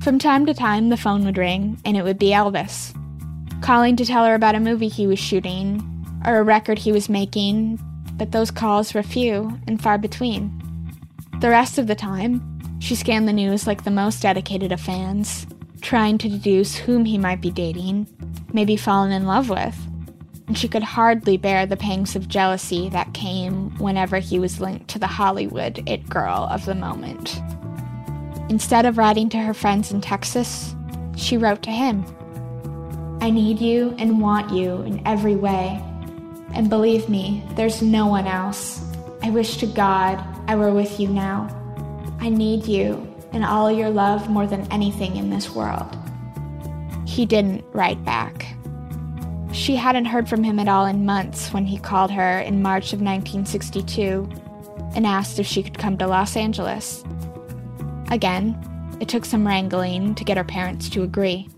From 0.00 0.18
time 0.18 0.44
to 0.46 0.54
time, 0.54 0.88
the 0.88 0.96
phone 0.96 1.24
would 1.24 1.38
ring, 1.38 1.80
and 1.84 1.96
it 1.96 2.02
would 2.02 2.18
be 2.18 2.30
Elvis, 2.30 2.92
calling 3.62 3.96
to 3.96 4.04
tell 4.04 4.24
her 4.26 4.34
about 4.34 4.54
a 4.54 4.60
movie 4.60 4.88
he 4.88 5.06
was 5.06 5.18
shooting 5.18 5.82
or 6.26 6.38
a 6.38 6.42
record 6.42 6.78
he 6.78 6.92
was 6.92 7.08
making, 7.08 7.78
but 8.14 8.32
those 8.32 8.50
calls 8.50 8.92
were 8.92 9.02
few 9.02 9.58
and 9.66 9.82
far 9.82 9.96
between. 9.96 10.52
The 11.40 11.50
rest 11.50 11.78
of 11.78 11.86
the 11.86 11.94
time, 11.94 12.42
she 12.80 12.94
scanned 12.94 13.28
the 13.28 13.32
news 13.32 13.66
like 13.66 13.84
the 13.84 13.90
most 13.90 14.20
dedicated 14.20 14.72
of 14.72 14.80
fans, 14.80 15.46
trying 15.80 16.18
to 16.18 16.28
deduce 16.28 16.74
whom 16.74 17.04
he 17.04 17.18
might 17.18 17.40
be 17.40 17.50
dating, 17.50 18.06
maybe 18.52 18.76
fallen 18.76 19.12
in 19.12 19.26
love 19.26 19.48
with 19.48 19.76
and 20.46 20.58
she 20.58 20.68
could 20.68 20.82
hardly 20.82 21.36
bear 21.36 21.66
the 21.66 21.76
pangs 21.76 22.14
of 22.14 22.28
jealousy 22.28 22.88
that 22.90 23.14
came 23.14 23.70
whenever 23.78 24.18
he 24.18 24.38
was 24.38 24.60
linked 24.60 24.88
to 24.88 24.98
the 24.98 25.06
Hollywood 25.06 25.82
it 25.88 26.08
girl 26.08 26.48
of 26.50 26.64
the 26.66 26.74
moment. 26.74 27.40
Instead 28.50 28.84
of 28.84 28.98
writing 28.98 29.28
to 29.30 29.38
her 29.38 29.54
friends 29.54 29.90
in 29.90 30.00
Texas, 30.00 30.74
she 31.16 31.36
wrote 31.36 31.62
to 31.62 31.70
him 31.70 32.04
I 33.20 33.30
need 33.30 33.58
you 33.58 33.94
and 33.98 34.20
want 34.20 34.52
you 34.52 34.82
in 34.82 35.00
every 35.06 35.34
way. 35.34 35.82
And 36.52 36.68
believe 36.68 37.08
me, 37.08 37.42
there's 37.56 37.80
no 37.80 38.06
one 38.06 38.26
else. 38.26 38.84
I 39.22 39.30
wish 39.30 39.56
to 39.58 39.66
God 39.66 40.22
I 40.46 40.56
were 40.56 40.72
with 40.72 41.00
you 41.00 41.08
now. 41.08 41.48
I 42.20 42.28
need 42.28 42.66
you 42.66 43.10
and 43.32 43.44
all 43.44 43.72
your 43.72 43.88
love 43.88 44.28
more 44.28 44.46
than 44.46 44.70
anything 44.70 45.16
in 45.16 45.30
this 45.30 45.50
world. 45.50 45.96
He 47.06 47.24
didn't 47.24 47.64
write 47.72 48.04
back. 48.04 48.54
She 49.54 49.76
hadn't 49.76 50.06
heard 50.06 50.28
from 50.28 50.42
him 50.42 50.58
at 50.58 50.66
all 50.66 50.84
in 50.84 51.06
months 51.06 51.52
when 51.52 51.64
he 51.64 51.78
called 51.78 52.10
her 52.10 52.40
in 52.40 52.60
March 52.60 52.92
of 52.92 53.00
1962 53.00 54.28
and 54.96 55.06
asked 55.06 55.38
if 55.38 55.46
she 55.46 55.62
could 55.62 55.78
come 55.78 55.96
to 55.98 56.08
Los 56.08 56.36
Angeles. 56.36 57.04
Again, 58.10 58.58
it 59.00 59.08
took 59.08 59.24
some 59.24 59.46
wrangling 59.46 60.16
to 60.16 60.24
get 60.24 60.36
her 60.36 60.44
parents 60.44 60.88
to 60.90 61.04
agree. 61.04 61.48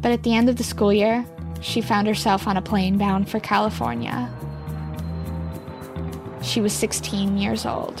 But 0.00 0.12
at 0.12 0.22
the 0.22 0.32
end 0.32 0.48
of 0.48 0.56
the 0.56 0.62
school 0.62 0.92
year, 0.92 1.26
she 1.60 1.80
found 1.80 2.06
herself 2.06 2.46
on 2.46 2.56
a 2.56 2.62
plane 2.62 2.98
bound 2.98 3.28
for 3.28 3.40
California. 3.40 4.32
She 6.40 6.60
was 6.60 6.72
16 6.72 7.36
years 7.36 7.66
old. 7.66 8.00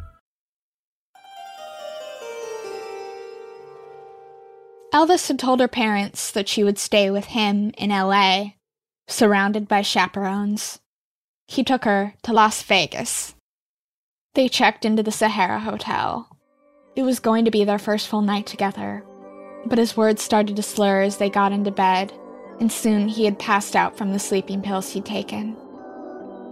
Elvis 4.93 5.27
had 5.29 5.39
told 5.39 5.59
her 5.61 5.69
parents 5.69 6.31
that 6.31 6.49
she 6.49 6.63
would 6.63 6.77
stay 6.77 7.09
with 7.09 7.25
him 7.25 7.71
in 7.77 7.91
LA, 7.91 8.51
surrounded 9.07 9.67
by 9.67 9.81
chaperones. 9.81 10.79
He 11.47 11.63
took 11.63 11.85
her 11.85 12.13
to 12.23 12.33
Las 12.33 12.61
Vegas. 12.63 13.35
They 14.33 14.49
checked 14.49 14.83
into 14.85 15.01
the 15.03 15.11
Sahara 15.11 15.59
Hotel. 15.59 16.27
It 16.95 17.03
was 17.03 17.19
going 17.19 17.45
to 17.45 17.51
be 17.51 17.63
their 17.63 17.79
first 17.79 18.07
full 18.07 18.21
night 18.21 18.45
together. 18.45 19.03
but 19.63 19.77
his 19.77 19.95
words 19.95 20.23
started 20.23 20.55
to 20.55 20.63
slur 20.63 21.01
as 21.01 21.17
they 21.17 21.29
got 21.29 21.51
into 21.51 21.69
bed, 21.69 22.11
and 22.59 22.71
soon 22.71 23.07
he 23.07 23.25
had 23.25 23.37
passed 23.37 23.75
out 23.75 23.95
from 23.95 24.11
the 24.11 24.17
sleeping 24.17 24.59
pills 24.61 24.91
he'd 24.91 25.05
taken. 25.05 25.55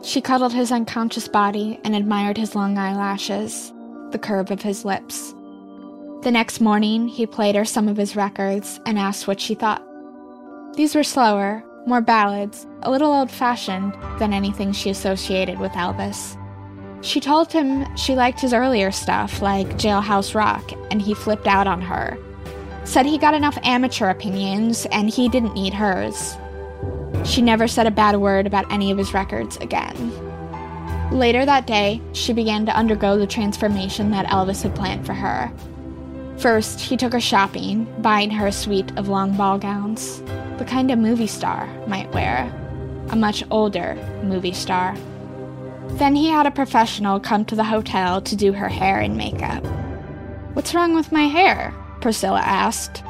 She 0.03 0.21
cuddled 0.21 0.53
his 0.53 0.71
unconscious 0.71 1.27
body 1.27 1.79
and 1.83 1.95
admired 1.95 2.37
his 2.37 2.53
long 2.53 2.77
eyelashes, 2.77 3.73
the 4.11 4.19
curve 4.19 4.51
of 4.51 4.61
his 4.61 4.85
lips. 4.85 5.33
The 6.21 6.31
next 6.31 6.59
morning, 6.59 7.07
he 7.07 7.25
played 7.25 7.55
her 7.55 7.63
some 7.63 7.87
of 7.87 7.95
his 7.95 8.17
records 8.17 8.77
and 8.85 8.99
asked 8.99 9.25
what 9.25 9.39
she 9.39 9.55
thought. 9.55 9.81
These 10.75 10.93
were 10.93 11.03
slower, 11.03 11.63
more 11.87 12.01
ballads, 12.01 12.67
a 12.81 12.91
little 12.91 13.13
old 13.13 13.31
fashioned 13.31 13.93
than 14.19 14.33
anything 14.33 14.73
she 14.73 14.89
associated 14.89 15.59
with 15.59 15.71
Elvis. 15.71 16.35
She 17.01 17.21
told 17.21 17.53
him 17.53 17.85
she 17.95 18.15
liked 18.15 18.41
his 18.41 18.53
earlier 18.53 18.91
stuff, 18.91 19.41
like 19.41 19.77
Jailhouse 19.77 20.35
Rock, 20.35 20.73
and 20.91 21.01
he 21.01 21.13
flipped 21.13 21.47
out 21.47 21.67
on 21.67 21.81
her. 21.81 22.17
Said 22.83 23.05
he 23.05 23.17
got 23.17 23.33
enough 23.33 23.57
amateur 23.63 24.09
opinions 24.09 24.85
and 24.91 25.09
he 25.09 25.29
didn't 25.29 25.53
need 25.53 25.73
hers. 25.73 26.37
She 27.23 27.41
never 27.41 27.67
said 27.67 27.87
a 27.87 27.91
bad 27.91 28.17
word 28.17 28.45
about 28.45 28.69
any 28.73 28.91
of 28.91 28.97
his 28.97 29.13
records 29.13 29.55
again. 29.57 29.95
Later 31.11 31.45
that 31.45 31.65
day, 31.65 32.01
she 32.11 32.33
began 32.33 32.65
to 32.65 32.75
undergo 32.75 33.17
the 33.17 33.25
transformation 33.25 34.11
that 34.11 34.25
Elvis 34.25 34.63
had 34.63 34.75
planned 34.75 35.05
for 35.05 35.13
her. 35.13 35.51
First, 36.39 36.79
he 36.79 36.95
took 36.95 37.11
her 37.11 37.19
shopping, 37.19 37.85
buying 38.01 38.31
her 38.31 38.47
a 38.47 38.51
suite 38.51 38.97
of 38.97 39.09
long 39.09 39.35
ball 39.35 39.57
gowns, 39.57 40.21
the 40.57 40.65
kind 40.65 40.89
a 40.89 40.95
movie 40.95 41.27
star 41.27 41.67
might 41.85 42.13
wear, 42.13 42.49
a 43.09 43.15
much 43.15 43.43
older 43.51 43.95
movie 44.23 44.53
star. 44.53 44.95
Then 45.97 46.15
he 46.15 46.29
had 46.29 46.45
a 46.45 46.51
professional 46.51 47.19
come 47.19 47.43
to 47.45 47.55
the 47.55 47.63
hotel 47.65 48.21
to 48.21 48.35
do 48.37 48.53
her 48.53 48.69
hair 48.69 48.99
and 48.99 49.17
makeup. 49.17 49.65
What's 50.53 50.73
wrong 50.73 50.95
with 50.95 51.11
my 51.11 51.23
hair? 51.23 51.73
Priscilla 51.99 52.39
asked. 52.39 53.03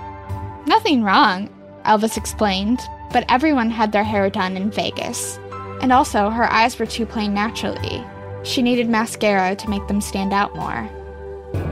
Nothing 0.65 1.03
wrong, 1.03 1.49
Elvis 1.85 2.17
explained, 2.17 2.79
but 3.13 3.25
everyone 3.29 3.69
had 3.69 3.91
their 3.91 4.03
hair 4.03 4.29
done 4.31 4.57
in 4.57 4.71
Vegas. 4.71 5.37
And 5.81 5.91
also, 5.91 6.31
her 6.31 6.51
eyes 6.51 6.79
were 6.79 6.87
too 6.87 7.05
plain 7.05 7.35
naturally. 7.35 8.03
She 8.43 8.63
needed 8.63 8.89
mascara 8.89 9.55
to 9.55 9.69
make 9.69 9.87
them 9.87 10.01
stand 10.01 10.33
out 10.33 10.55
more. 10.55 10.89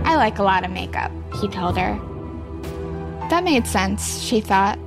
I 0.04 0.16
like 0.16 0.40
a 0.40 0.44
lot 0.44 0.64
of 0.64 0.72
makeup, 0.72 1.12
he 1.42 1.48
told 1.48 1.78
her. 1.78 2.00
That 3.30 3.44
made 3.44 3.68
sense, 3.68 4.22
she 4.22 4.40
thought. 4.42 4.80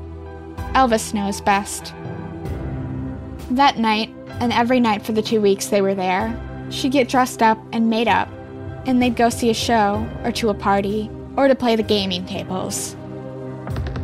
Elvis 0.74 1.12
knows 1.12 1.40
best. 1.40 1.92
That 3.50 3.78
night, 3.78 4.08
and 4.40 4.52
every 4.52 4.80
night 4.80 5.04
for 5.04 5.12
the 5.12 5.22
two 5.22 5.40
weeks 5.40 5.66
they 5.66 5.82
were 5.82 5.94
there, 5.94 6.34
she'd 6.70 6.92
get 6.92 7.08
dressed 7.08 7.42
up 7.42 7.58
and 7.72 7.90
made 7.90 8.08
up, 8.08 8.28
and 8.86 9.02
they'd 9.02 9.16
go 9.16 9.28
see 9.28 9.50
a 9.50 9.54
show, 9.54 10.08
or 10.24 10.32
to 10.32 10.48
a 10.48 10.54
party, 10.54 11.10
or 11.36 11.48
to 11.48 11.54
play 11.54 11.76
the 11.76 11.82
gaming 11.82 12.24
tables. 12.24 12.96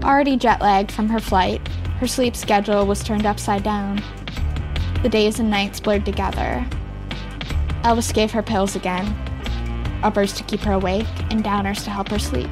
Already 0.02 0.36
jet 0.36 0.60
lagged 0.60 0.92
from 0.92 1.08
her 1.08 1.20
flight, 1.20 1.66
her 1.98 2.06
sleep 2.06 2.36
schedule 2.36 2.86
was 2.86 3.02
turned 3.02 3.26
upside 3.26 3.62
down. 3.62 4.02
The 5.02 5.08
days 5.08 5.40
and 5.40 5.50
nights 5.50 5.80
blurred 5.80 6.04
together. 6.04 6.66
Elvis 7.82 8.12
gave 8.12 8.32
her 8.32 8.42
pills 8.42 8.76
again 8.76 9.14
uppers 10.02 10.32
to 10.34 10.44
keep 10.44 10.60
her 10.60 10.72
awake 10.72 11.06
and 11.30 11.44
downers 11.44 11.82
to 11.84 11.90
help 11.90 12.08
her 12.08 12.18
sleep. 12.18 12.50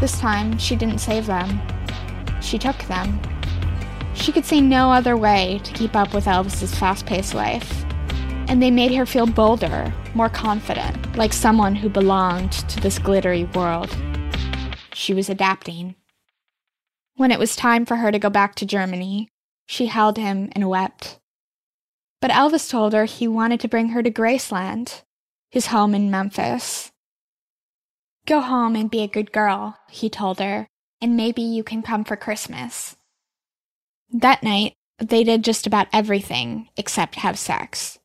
This 0.00 0.18
time, 0.18 0.56
she 0.58 0.76
didn't 0.76 0.98
save 0.98 1.26
them, 1.26 1.60
she 2.40 2.58
took 2.58 2.78
them. 2.84 3.20
She 4.14 4.32
could 4.32 4.44
see 4.44 4.60
no 4.60 4.90
other 4.90 5.16
way 5.16 5.60
to 5.64 5.72
keep 5.72 5.94
up 5.94 6.12
with 6.12 6.24
Elvis's 6.24 6.74
fast 6.74 7.06
paced 7.06 7.34
life, 7.34 7.84
and 8.48 8.62
they 8.62 8.70
made 8.70 8.92
her 8.94 9.06
feel 9.06 9.26
bolder, 9.26 9.92
more 10.14 10.28
confident, 10.28 11.16
like 11.16 11.32
someone 11.32 11.74
who 11.74 11.88
belonged 11.88 12.52
to 12.52 12.80
this 12.80 12.98
glittery 12.98 13.44
world. 13.44 13.94
She 14.92 15.14
was 15.14 15.28
adapting. 15.28 15.94
When 17.16 17.30
it 17.30 17.38
was 17.38 17.54
time 17.54 17.84
for 17.86 17.96
her 17.96 18.10
to 18.10 18.18
go 18.18 18.30
back 18.30 18.54
to 18.56 18.66
Germany, 18.66 19.28
she 19.66 19.86
held 19.86 20.16
him 20.16 20.48
and 20.52 20.68
wept. 20.68 21.20
But 22.20 22.30
Elvis 22.30 22.68
told 22.68 22.92
her 22.92 23.04
he 23.04 23.28
wanted 23.28 23.60
to 23.60 23.68
bring 23.68 23.90
her 23.90 24.02
to 24.02 24.10
Graceland, 24.10 25.02
his 25.50 25.66
home 25.66 25.94
in 25.94 26.10
Memphis. 26.10 26.92
Go 28.26 28.40
home 28.40 28.76
and 28.76 28.90
be 28.90 29.02
a 29.02 29.08
good 29.08 29.32
girl, 29.32 29.76
he 29.90 30.08
told 30.08 30.38
her, 30.38 30.68
and 31.00 31.16
maybe 31.16 31.42
you 31.42 31.64
can 31.64 31.82
come 31.82 32.04
for 32.04 32.16
Christmas. 32.16 32.96
That 34.12 34.42
night, 34.42 34.74
they 34.98 35.24
did 35.24 35.42
just 35.42 35.66
about 35.66 35.88
everything 35.92 36.68
except 36.76 37.16
have 37.16 37.38
sex. 37.38 37.98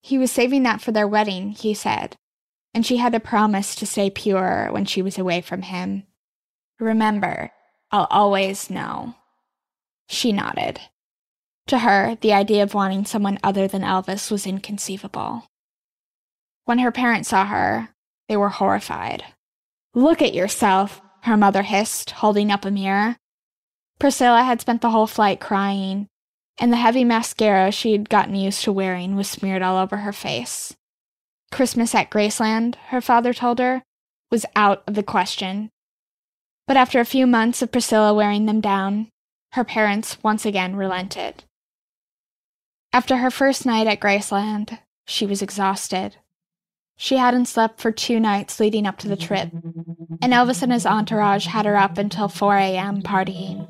He 0.00 0.18
was 0.18 0.30
saving 0.30 0.62
that 0.64 0.80
for 0.80 0.92
their 0.92 1.08
wedding, 1.08 1.50
he 1.50 1.74
said, 1.74 2.16
and 2.74 2.84
she 2.84 2.98
had 2.98 3.12
to 3.12 3.20
promise 3.20 3.74
to 3.76 3.86
stay 3.86 4.10
pure 4.10 4.68
when 4.70 4.84
she 4.84 5.02
was 5.02 5.18
away 5.18 5.40
from 5.40 5.62
him. 5.62 6.04
Remember, 6.78 7.52
I'll 7.90 8.08
always 8.10 8.70
know. 8.70 9.14
She 10.08 10.32
nodded. 10.32 10.80
To 11.68 11.78
her, 11.78 12.16
the 12.20 12.32
idea 12.32 12.62
of 12.62 12.74
wanting 12.74 13.04
someone 13.04 13.38
other 13.42 13.68
than 13.68 13.82
Elvis 13.82 14.30
was 14.30 14.46
inconceivable. 14.46 15.44
When 16.64 16.78
her 16.78 16.92
parents 16.92 17.30
saw 17.30 17.46
her, 17.46 17.88
they 18.28 18.36
were 18.36 18.48
horrified. 18.48 19.24
Look 19.94 20.22
at 20.22 20.34
yourself, 20.34 21.00
her 21.22 21.36
mother 21.36 21.62
hissed, 21.62 22.10
holding 22.12 22.50
up 22.50 22.64
a 22.64 22.70
mirror. 22.70 23.16
Priscilla 23.98 24.42
had 24.42 24.60
spent 24.60 24.80
the 24.80 24.90
whole 24.90 25.06
flight 25.06 25.40
crying, 25.40 26.08
and 26.58 26.72
the 26.72 26.76
heavy 26.76 27.04
mascara 27.04 27.70
she'd 27.70 28.08
gotten 28.08 28.34
used 28.34 28.62
to 28.64 28.72
wearing 28.72 29.16
was 29.16 29.28
smeared 29.28 29.62
all 29.62 29.76
over 29.76 29.98
her 29.98 30.12
face. 30.12 30.74
Christmas 31.50 31.94
at 31.94 32.10
Graceland, 32.10 32.76
her 32.88 33.00
father 33.00 33.32
told 33.32 33.58
her, 33.58 33.82
was 34.30 34.46
out 34.56 34.82
of 34.86 34.94
the 34.94 35.02
question. 35.02 35.70
But 36.66 36.76
after 36.76 37.00
a 37.00 37.04
few 37.04 37.26
months 37.26 37.60
of 37.60 37.70
Priscilla 37.70 38.14
wearing 38.14 38.46
them 38.46 38.60
down, 38.60 39.08
her 39.52 39.64
parents 39.64 40.16
once 40.22 40.46
again 40.46 40.76
relented. 40.76 41.44
After 42.92 43.18
her 43.18 43.30
first 43.30 43.66
night 43.66 43.86
at 43.86 44.00
Graceland, 44.00 44.78
she 45.06 45.26
was 45.26 45.42
exhausted. 45.42 46.16
She 46.96 47.16
hadn't 47.16 47.46
slept 47.46 47.80
for 47.80 47.90
two 47.90 48.20
nights 48.20 48.60
leading 48.60 48.86
up 48.86 48.98
to 48.98 49.08
the 49.08 49.16
trip, 49.16 49.50
and 50.22 50.32
Elvis 50.32 50.62
and 50.62 50.72
his 50.72 50.86
entourage 50.86 51.46
had 51.46 51.66
her 51.66 51.76
up 51.76 51.98
until 51.98 52.28
4 52.28 52.56
a.m. 52.56 53.02
partying. 53.02 53.66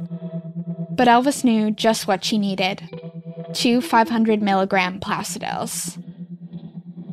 But 0.90 1.08
Elvis 1.08 1.42
knew 1.44 1.70
just 1.70 2.06
what 2.06 2.24
she 2.24 2.38
needed 2.38 2.88
two 3.54 3.80
500 3.80 4.40
milligram 4.40 4.98
Placidyls. 4.98 6.02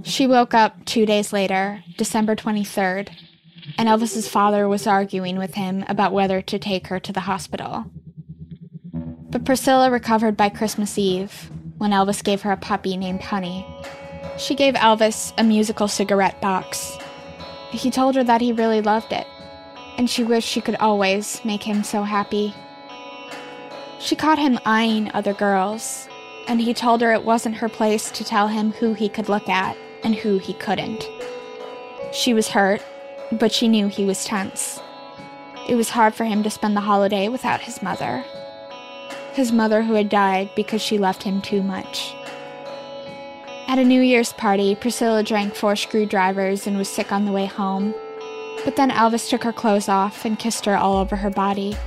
She 0.04 0.26
woke 0.26 0.54
up 0.54 0.86
two 0.86 1.06
days 1.06 1.34
later, 1.34 1.84
December 1.98 2.36
23rd, 2.36 3.10
and 3.78 3.90
Elvis's 3.90 4.30
father 4.30 4.68
was 4.68 4.88
arguing 4.88 5.38
with 5.38 5.56
him 5.56 5.84
about 5.88 6.14
whether 6.14 6.42
to 6.42 6.60
take 6.60 6.88
her 6.88 7.00
to 7.00 7.12
the 7.12 7.22
hospital. 7.22 7.86
But 8.94 9.46
Priscilla 9.46 9.92
recovered 9.92 10.36
by 10.38 10.50
Christmas 10.50 10.98
Eve 10.98 11.52
when 11.78 11.92
Elvis 11.92 12.24
gave 12.24 12.42
her 12.42 12.52
a 12.52 12.58
puppy 12.58 12.98
named 12.98 13.22
Honey 13.22 13.66
she 14.40 14.56
gave 14.56 14.74
Elvis 14.76 15.34
a 15.38 15.44
musical 15.44 15.88
cigarette 15.88 16.40
box. 16.42 16.98
He 17.72 17.92
told 17.92 18.16
her 18.16 18.24
that 18.24 18.42
he 18.42 18.54
really 18.54 18.82
loved 18.82 19.12
it, 19.12 19.28
and 19.98 20.10
she 20.10 20.24
wished 20.24 20.48
she 20.48 20.62
could 20.62 20.78
always 20.78 21.44
make 21.44 21.64
him 21.64 21.84
so 21.84 22.04
happy. 22.04 22.56
She 24.00 24.16
caught 24.16 24.40
him 24.40 24.58
eyeing 24.66 25.12
other 25.14 25.34
girls, 25.34 26.08
and 26.48 26.62
he 26.62 26.74
told 26.74 27.02
her 27.02 27.12
it 27.12 27.26
wasn't 27.26 27.58
her 27.58 27.70
place 27.70 28.10
to 28.12 28.24
tell 28.24 28.48
him 28.48 28.72
who 28.72 28.94
he 28.94 29.10
could 29.10 29.30
look 29.30 29.50
at 29.50 29.78
and 30.04 30.16
who 30.16 30.38
he 30.38 30.54
couldn't. 30.54 31.08
She 32.14 32.34
was 32.34 32.48
hurt, 32.48 32.82
but 33.34 33.52
she 33.52 33.68
knew 33.68 33.88
he 33.88 34.06
was 34.06 34.24
tense. 34.24 34.80
It 35.68 35.76
was 35.76 35.90
hard 35.90 36.16
for 36.16 36.24
him 36.24 36.42
to 36.44 36.50
spend 36.50 36.76
the 36.76 36.82
holiday 36.82 37.28
without 37.28 37.62
his 37.62 37.84
mother. 37.84 38.24
His 39.34 39.52
mother, 39.52 39.84
who 39.84 39.94
had 39.94 40.10
died 40.10 40.50
because 40.56 40.82
she 40.82 40.98
loved 40.98 41.24
him 41.24 41.42
too 41.42 41.62
much. 41.62 42.16
At 43.70 43.78
a 43.78 43.84
New 43.86 44.02
Year's 44.02 44.34
party, 44.34 44.74
Priscilla 44.74 45.22
drank 45.22 45.54
four 45.54 45.76
screwdrivers 45.76 46.66
and 46.66 46.76
was 46.76 46.90
sick 46.90 47.12
on 47.12 47.26
the 47.26 47.32
way 47.32 47.46
home. 47.46 47.94
But 48.66 48.76
then 48.76 48.90
Elvis 48.90 49.30
took 49.30 49.44
her 49.44 49.54
clothes 49.54 49.88
off 49.88 50.26
and 50.26 50.40
kissed 50.40 50.66
her 50.66 50.76
all 50.76 50.98
over 50.98 51.16
her 51.16 51.30
body. 51.30 51.78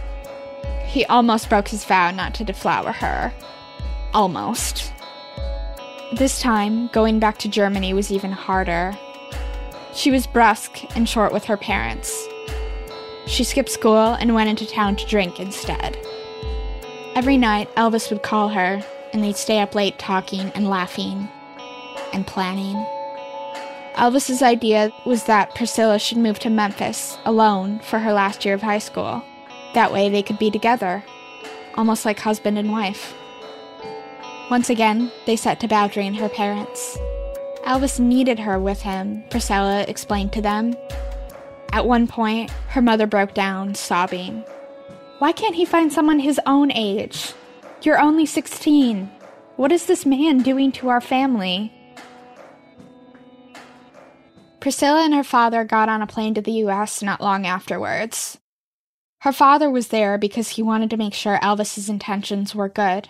He 0.87 1.05
almost 1.07 1.49
broke 1.49 1.67
his 1.67 1.85
vow 1.85 2.13
not 2.13 2.35
to 2.35 2.45
deflower 2.45 2.93
her. 2.93 3.33
Almost. 4.15 4.93
This 6.13 6.41
time, 6.41 6.87
going 6.93 7.19
back 7.19 7.39
to 7.39 7.49
Germany 7.49 7.93
was 7.95 8.13
even 8.13 8.31
harder. 8.31 8.97
She 9.93 10.13
was 10.13 10.29
brusque 10.29 10.85
and 10.95 11.09
short 11.09 11.33
with 11.33 11.47
her 11.47 11.57
parents. 11.57 12.29
She 13.27 13.43
skipped 13.43 13.71
school 13.71 14.13
and 14.21 14.37
went 14.37 14.51
into 14.51 14.69
town 14.69 14.95
to 14.95 15.07
drink 15.09 15.41
instead. 15.41 15.99
Every 17.17 17.37
night, 17.37 17.75
Elvis 17.75 18.09
would 18.13 18.23
call 18.23 18.51
her, 18.51 18.81
and 19.13 19.25
they'd 19.25 19.37
stay 19.37 19.59
up 19.59 19.75
late 19.75 19.99
talking 19.99 20.53
and 20.55 20.71
laughing 20.71 21.29
and 22.13 22.27
planning. 22.27 22.77
Elvis's 23.95 24.43
idea 24.43 24.91
was 25.05 25.25
that 25.25 25.55
Priscilla 25.55 25.99
should 25.99 26.19
move 26.19 26.39
to 26.41 26.51
Memphis 26.51 27.19
alone 27.25 27.79
for 27.81 27.99
her 27.99 28.13
last 28.13 28.45
year 28.45 28.55
of 28.55 28.63
high 28.63 28.79
school. 28.79 29.23
That 29.75 29.93
way 29.93 30.09
they 30.09 30.23
could 30.23 30.39
be 30.39 30.51
together, 30.51 31.05
almost 31.75 32.05
like 32.05 32.19
husband 32.19 32.59
and 32.59 32.71
wife. 32.71 33.15
Once 34.51 34.71
again, 34.71 35.11
they 35.27 35.37
set 35.37 35.61
to 35.61 35.69
badgering 35.69 36.15
her 36.15 36.29
parents. 36.29 36.99
Elvis 37.65 38.01
needed 38.01 38.39
her 38.39 38.59
with 38.59 38.83
him, 38.83 39.25
Priscilla 39.31 39.85
explained 39.89 40.33
to 40.33 40.43
them. 40.43 40.75
At 41.73 41.87
one 41.87 42.07
point, 42.07 42.51
her 42.69 42.83
mother 42.83 43.07
broke 43.07 43.35
down, 43.35 43.75
sobbing. 43.75 44.45
Why 45.21 45.33
can't 45.33 45.55
he 45.55 45.65
find 45.65 45.93
someone 45.93 46.19
his 46.19 46.41
own 46.45 46.73
age? 46.73 47.33
You're 47.83 48.01
only 48.01 48.27
16. 48.27 49.11
What 49.57 49.73
is 49.73 49.87
this 49.87 50.05
man 50.05 50.39
doing 50.39 50.73
to 50.73 50.89
our 50.89 51.01
family? 51.01 51.73
Priscilla 54.63 55.05
and 55.05 55.13
her 55.13 55.25
father 55.25 55.65
got 55.65 55.89
on 55.89 56.03
a 56.03 56.07
plane 56.07 56.35
to 56.35 56.41
the 56.41 56.63
US 56.67 57.03
not 57.03 57.21
long 57.21 57.45
afterwards. 57.45 58.39
Her 59.23 59.33
father 59.33 59.69
was 59.69 59.89
there 59.89 60.17
because 60.17 60.51
he 60.51 60.63
wanted 60.63 60.89
to 60.91 60.97
make 60.97 61.15
sure 61.15 61.41
Elvis's 61.43 61.89
intentions 61.89 62.55
were 62.55 62.69
good. 62.69 63.09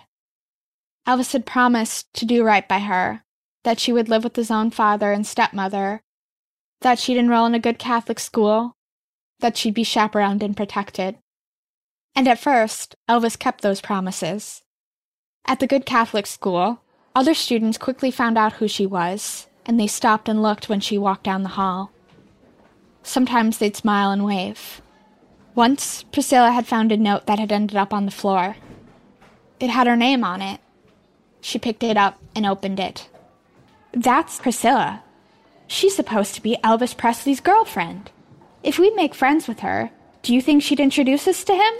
Elvis 1.07 1.31
had 1.31 1.45
promised 1.45 2.11
to 2.15 2.25
do 2.25 2.43
right 2.43 2.67
by 2.67 2.79
her, 2.79 3.23
that 3.63 3.79
she 3.79 3.93
would 3.93 4.09
live 4.09 4.23
with 4.23 4.35
his 4.35 4.49
own 4.49 4.71
father 4.71 5.11
and 5.11 5.27
stepmother, 5.27 6.01
that 6.81 6.97
she'd 6.97 7.17
enroll 7.17 7.45
in 7.45 7.53
a 7.53 7.59
good 7.59 7.77
Catholic 7.77 8.19
school, 8.19 8.73
that 9.39 9.55
she'd 9.55 9.75
be 9.75 9.83
chaperoned 9.83 10.41
and 10.41 10.57
protected. 10.57 11.19
And 12.15 12.27
at 12.27 12.39
first, 12.39 12.95
Elvis 13.07 13.37
kept 13.37 13.61
those 13.61 13.79
promises. 13.79 14.63
At 15.45 15.59
the 15.59 15.67
good 15.67 15.85
Catholic 15.85 16.25
school, 16.25 16.81
other 17.13 17.35
students 17.35 17.77
quickly 17.77 18.09
found 18.09 18.39
out 18.39 18.53
who 18.53 18.67
she 18.67 18.87
was, 18.87 19.45
and 19.65 19.79
they 19.79 19.87
stopped 19.87 20.27
and 20.29 20.41
looked 20.41 20.69
when 20.69 20.79
she 20.79 20.97
walked 20.97 21.23
down 21.23 21.43
the 21.43 21.49
hall. 21.49 21.91
Sometimes 23.03 23.57
they'd 23.57 23.75
smile 23.75 24.11
and 24.11 24.25
wave. 24.25 24.81
Once, 25.55 26.03
Priscilla 26.03 26.51
had 26.51 26.65
found 26.65 26.91
a 26.91 26.97
note 26.97 27.25
that 27.27 27.39
had 27.39 27.51
ended 27.51 27.77
up 27.77 27.93
on 27.93 28.05
the 28.05 28.11
floor. 28.11 28.55
It 29.59 29.69
had 29.69 29.87
her 29.87 29.95
name 29.95 30.23
on 30.23 30.41
it. 30.41 30.59
She 31.41 31.59
picked 31.59 31.83
it 31.83 31.97
up 31.97 32.19
and 32.35 32.45
opened 32.45 32.79
it. 32.79 33.09
That's 33.91 34.39
Priscilla. 34.39 35.03
She's 35.67 35.95
supposed 35.95 36.35
to 36.35 36.41
be 36.41 36.57
Elvis 36.63 36.95
Presley's 36.95 37.39
girlfriend. 37.39 38.11
If 38.63 38.79
we 38.79 38.89
make 38.91 39.13
friends 39.13 39.47
with 39.47 39.59
her, 39.59 39.91
do 40.21 40.33
you 40.33 40.41
think 40.41 40.63
she'd 40.63 40.79
introduce 40.79 41.27
us 41.27 41.43
to 41.43 41.53
him? 41.53 41.73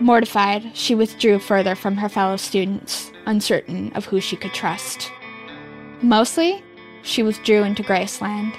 Mortified, 0.00 0.76
she 0.76 0.94
withdrew 0.94 1.40
further 1.40 1.74
from 1.74 1.96
her 1.96 2.08
fellow 2.08 2.36
students, 2.36 3.10
uncertain 3.26 3.92
of 3.94 4.06
who 4.06 4.20
she 4.20 4.36
could 4.36 4.54
trust. 4.54 5.10
Mostly, 6.02 6.62
she 7.02 7.22
withdrew 7.24 7.64
into 7.64 7.82
Graceland. 7.82 8.54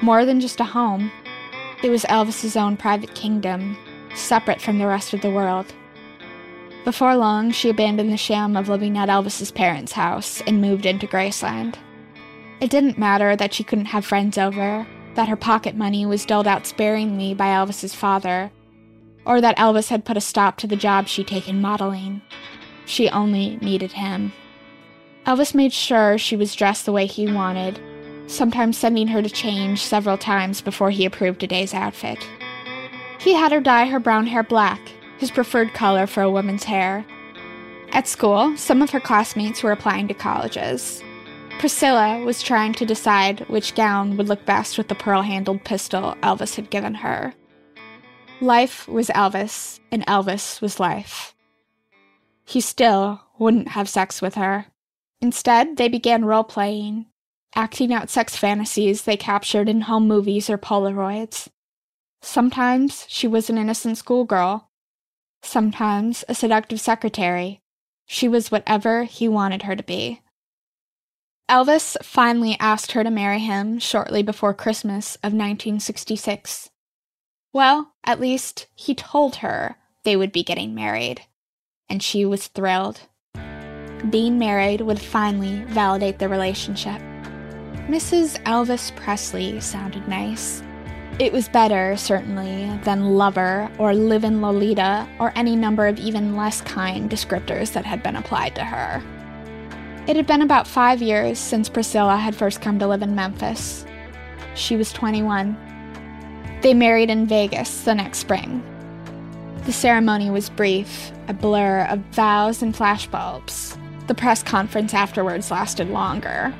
More 0.00 0.24
than 0.24 0.40
just 0.40 0.60
a 0.60 0.64
home, 0.64 1.12
it 1.82 1.90
was 1.90 2.04
Elvis's 2.04 2.56
own 2.56 2.78
private 2.78 3.14
kingdom, 3.14 3.76
separate 4.14 4.62
from 4.62 4.78
the 4.78 4.86
rest 4.86 5.12
of 5.12 5.20
the 5.20 5.30
world. 5.30 5.74
Before 6.84 7.16
long, 7.16 7.50
she 7.50 7.68
abandoned 7.68 8.10
the 8.10 8.16
sham 8.16 8.56
of 8.56 8.68
living 8.68 8.96
at 8.96 9.10
Elvis's 9.10 9.50
parents' 9.50 9.92
house 9.92 10.40
and 10.46 10.60
moved 10.60 10.86
into 10.86 11.06
Graceland. 11.06 11.74
It 12.60 12.70
didn't 12.70 12.96
matter 12.96 13.36
that 13.36 13.52
she 13.52 13.64
couldn't 13.64 13.86
have 13.86 14.06
friends 14.06 14.38
over, 14.38 14.86
that 15.14 15.28
her 15.28 15.36
pocket 15.36 15.74
money 15.74 16.06
was 16.06 16.24
doled 16.24 16.46
out 16.46 16.66
sparingly 16.66 17.34
by 17.34 17.48
Elvis's 17.48 17.94
father, 17.94 18.50
or 19.26 19.40
that 19.40 19.56
Elvis 19.58 19.88
had 19.88 20.04
put 20.04 20.16
a 20.16 20.20
stop 20.20 20.56
to 20.58 20.66
the 20.66 20.76
job 20.76 21.08
she'd 21.08 21.28
taken 21.28 21.60
modeling. 21.60 22.22
She 22.86 23.10
only 23.10 23.56
needed 23.56 23.92
him. 23.92 24.32
Elvis 25.26 25.54
made 25.54 25.72
sure 25.72 26.16
she 26.16 26.36
was 26.36 26.54
dressed 26.54 26.86
the 26.86 26.92
way 26.92 27.06
he 27.06 27.30
wanted, 27.30 27.80
sometimes 28.28 28.78
sending 28.78 29.08
her 29.08 29.22
to 29.22 29.28
change 29.28 29.82
several 29.82 30.16
times 30.16 30.60
before 30.60 30.90
he 30.90 31.04
approved 31.04 31.42
a 31.42 31.46
day's 31.46 31.74
outfit. 31.74 32.18
He 33.18 33.34
had 33.34 33.50
her 33.50 33.60
dye 33.60 33.86
her 33.86 33.98
brown 33.98 34.26
hair 34.28 34.44
black 34.44 34.80
his 35.18 35.30
preferred 35.30 35.72
color 35.74 36.06
for 36.06 36.22
a 36.22 36.30
woman's 36.30 36.64
hair. 36.64 37.04
At 37.92 38.08
school, 38.08 38.56
some 38.56 38.82
of 38.82 38.90
her 38.90 39.00
classmates 39.00 39.62
were 39.62 39.72
applying 39.72 40.08
to 40.08 40.14
colleges. 40.14 41.02
Priscilla 41.58 42.22
was 42.22 42.42
trying 42.42 42.74
to 42.74 42.84
decide 42.84 43.40
which 43.48 43.74
gown 43.74 44.16
would 44.16 44.28
look 44.28 44.44
best 44.44 44.76
with 44.76 44.88
the 44.88 44.94
pearl 44.94 45.22
handled 45.22 45.64
pistol 45.64 46.14
Elvis 46.22 46.56
had 46.56 46.70
given 46.70 46.94
her. 46.94 47.34
Life 48.42 48.86
was 48.86 49.08
Elvis, 49.08 49.80
and 49.90 50.04
Elvis 50.06 50.60
was 50.60 50.78
life. 50.78 51.34
He 52.44 52.60
still 52.60 53.22
wouldn't 53.38 53.68
have 53.68 53.88
sex 53.88 54.20
with 54.20 54.34
her. 54.34 54.66
Instead, 55.22 55.78
they 55.78 55.88
began 55.88 56.24
role 56.24 56.44
playing, 56.44 57.06
acting 57.54 57.94
out 57.94 58.10
sex 58.10 58.36
fantasies 58.36 59.02
they 59.02 59.16
captured 59.16 59.70
in 59.70 59.82
home 59.82 60.06
movies 60.06 60.50
or 60.50 60.58
Polaroids. 60.58 61.48
Sometimes 62.20 63.06
she 63.08 63.26
was 63.26 63.48
an 63.48 63.56
innocent 63.56 63.96
schoolgirl, 63.96 64.68
sometimes 65.42 66.22
a 66.28 66.34
seductive 66.34 66.80
secretary. 66.80 67.62
She 68.04 68.28
was 68.28 68.50
whatever 68.50 69.04
he 69.04 69.28
wanted 69.28 69.62
her 69.62 69.74
to 69.74 69.82
be. 69.82 70.20
Elvis 71.48 71.96
finally 72.02 72.56
asked 72.60 72.92
her 72.92 73.02
to 73.02 73.10
marry 73.10 73.38
him 73.38 73.78
shortly 73.78 74.22
before 74.22 74.52
Christmas 74.52 75.14
of 75.16 75.32
1966. 75.32 76.68
Well, 77.56 77.94
at 78.04 78.20
least 78.20 78.66
he 78.74 78.94
told 78.94 79.36
her 79.36 79.78
they 80.04 80.14
would 80.14 80.30
be 80.30 80.42
getting 80.42 80.74
married, 80.74 81.22
and 81.88 82.02
she 82.02 82.26
was 82.26 82.48
thrilled. 82.48 83.00
Being 84.10 84.38
married 84.38 84.82
would 84.82 85.00
finally 85.00 85.64
validate 85.64 86.18
the 86.18 86.28
relationship. 86.28 87.00
Mrs. 87.88 88.38
Elvis 88.42 88.94
Presley 88.94 89.58
sounded 89.60 90.06
nice. 90.06 90.62
It 91.18 91.32
was 91.32 91.48
better, 91.48 91.96
certainly, 91.96 92.78
than 92.84 93.16
lover 93.16 93.70
or 93.78 93.94
live 93.94 94.24
in 94.24 94.42
Lolita 94.42 95.08
or 95.18 95.32
any 95.34 95.56
number 95.56 95.86
of 95.86 95.98
even 95.98 96.36
less 96.36 96.60
kind 96.60 97.10
descriptors 97.10 97.72
that 97.72 97.86
had 97.86 98.02
been 98.02 98.16
applied 98.16 98.54
to 98.56 98.64
her. 98.64 99.02
It 100.06 100.16
had 100.16 100.26
been 100.26 100.42
about 100.42 100.68
five 100.68 101.00
years 101.00 101.38
since 101.38 101.70
Priscilla 101.70 102.18
had 102.18 102.36
first 102.36 102.60
come 102.60 102.78
to 102.80 102.86
live 102.86 103.00
in 103.00 103.14
Memphis. 103.14 103.86
She 104.54 104.76
was 104.76 104.92
21. 104.92 105.65
They 106.66 106.74
married 106.74 107.10
in 107.10 107.26
Vegas 107.26 107.82
the 107.82 107.94
next 107.94 108.18
spring. 108.18 108.60
The 109.66 109.72
ceremony 109.72 110.30
was 110.30 110.50
brief, 110.50 111.12
a 111.28 111.32
blur 111.32 111.86
of 111.88 112.00
vows 112.10 112.60
and 112.60 112.74
flashbulbs. 112.74 113.78
The 114.08 114.16
press 114.16 114.42
conference 114.42 114.92
afterwards 114.92 115.52
lasted 115.52 115.90
longer. 115.90 116.52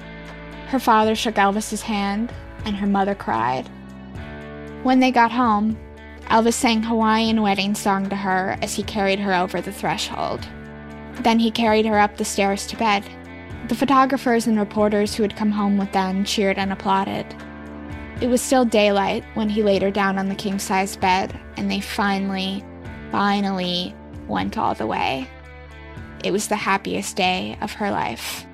Her 0.69 0.79
father 0.79 1.17
shook 1.17 1.35
Elvis's 1.35 1.83
hand, 1.83 2.33
and 2.65 2.77
her 2.77 2.87
mother 2.87 3.17
cried. 3.17 3.67
When 4.85 5.01
they 5.01 5.11
got 5.11 5.33
home, 5.33 5.77
Elvis 6.27 6.55
sang 6.55 6.85
Hawaiian 6.85 7.43
wedding 7.43 7.75
song 7.75 8.09
to 8.09 8.15
her 8.15 8.57
as 8.63 8.77
he 8.77 8.85
carried 8.85 9.19
her 9.19 9.35
over 9.35 9.61
the 9.61 9.73
threshold. 9.73 10.47
Then 11.23 11.41
he 11.41 11.51
carried 11.51 11.85
her 11.85 11.99
up 11.99 12.17
the 12.17 12.25
stairs 12.25 12.69
to 12.69 12.77
bed. 12.77 13.03
The 13.67 13.75
photographers 13.75 14.47
and 14.47 14.57
reporters 14.57 15.17
who 15.17 15.25
had 15.25 15.35
come 15.35 15.51
home 15.51 15.77
with 15.77 15.91
them 15.91 16.23
cheered 16.23 16.59
and 16.59 16.73
applauded. 16.73 17.27
It 18.21 18.29
was 18.29 18.41
still 18.41 18.65
daylight 18.65 19.25
when 19.35 19.51
he 19.51 19.63
laid 19.63 19.83
her 19.83 19.91
down 19.91 20.19
on 20.19 20.29
the 20.29 20.35
king 20.35 20.59
size 20.59 20.97
bed, 20.97 21.39
and 21.57 21.71
they 21.71 21.81
finally, 21.81 22.65
finally 23.13 23.95
went 24.27 24.57
all 24.57 24.75
the 24.75 24.87
way. 24.87 25.29
It 26.25 26.31
was 26.31 26.49
the 26.49 26.57
happiest 26.57 27.15
day 27.15 27.59
of 27.61 27.73
her 27.73 27.91
life. 27.91 28.47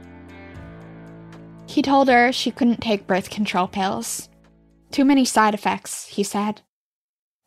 He 1.67 1.81
told 1.81 2.09
her 2.09 2.33
she 2.33 2.51
couldn't 2.51 2.81
take 2.81 3.07
birth 3.07 3.31
control 3.31 3.69
pills. 3.69 4.29
Too 4.91 5.05
many 5.05 5.25
side 5.25 5.55
effects, 5.55 6.09
he 6.09 6.25
said. 6.25 6.63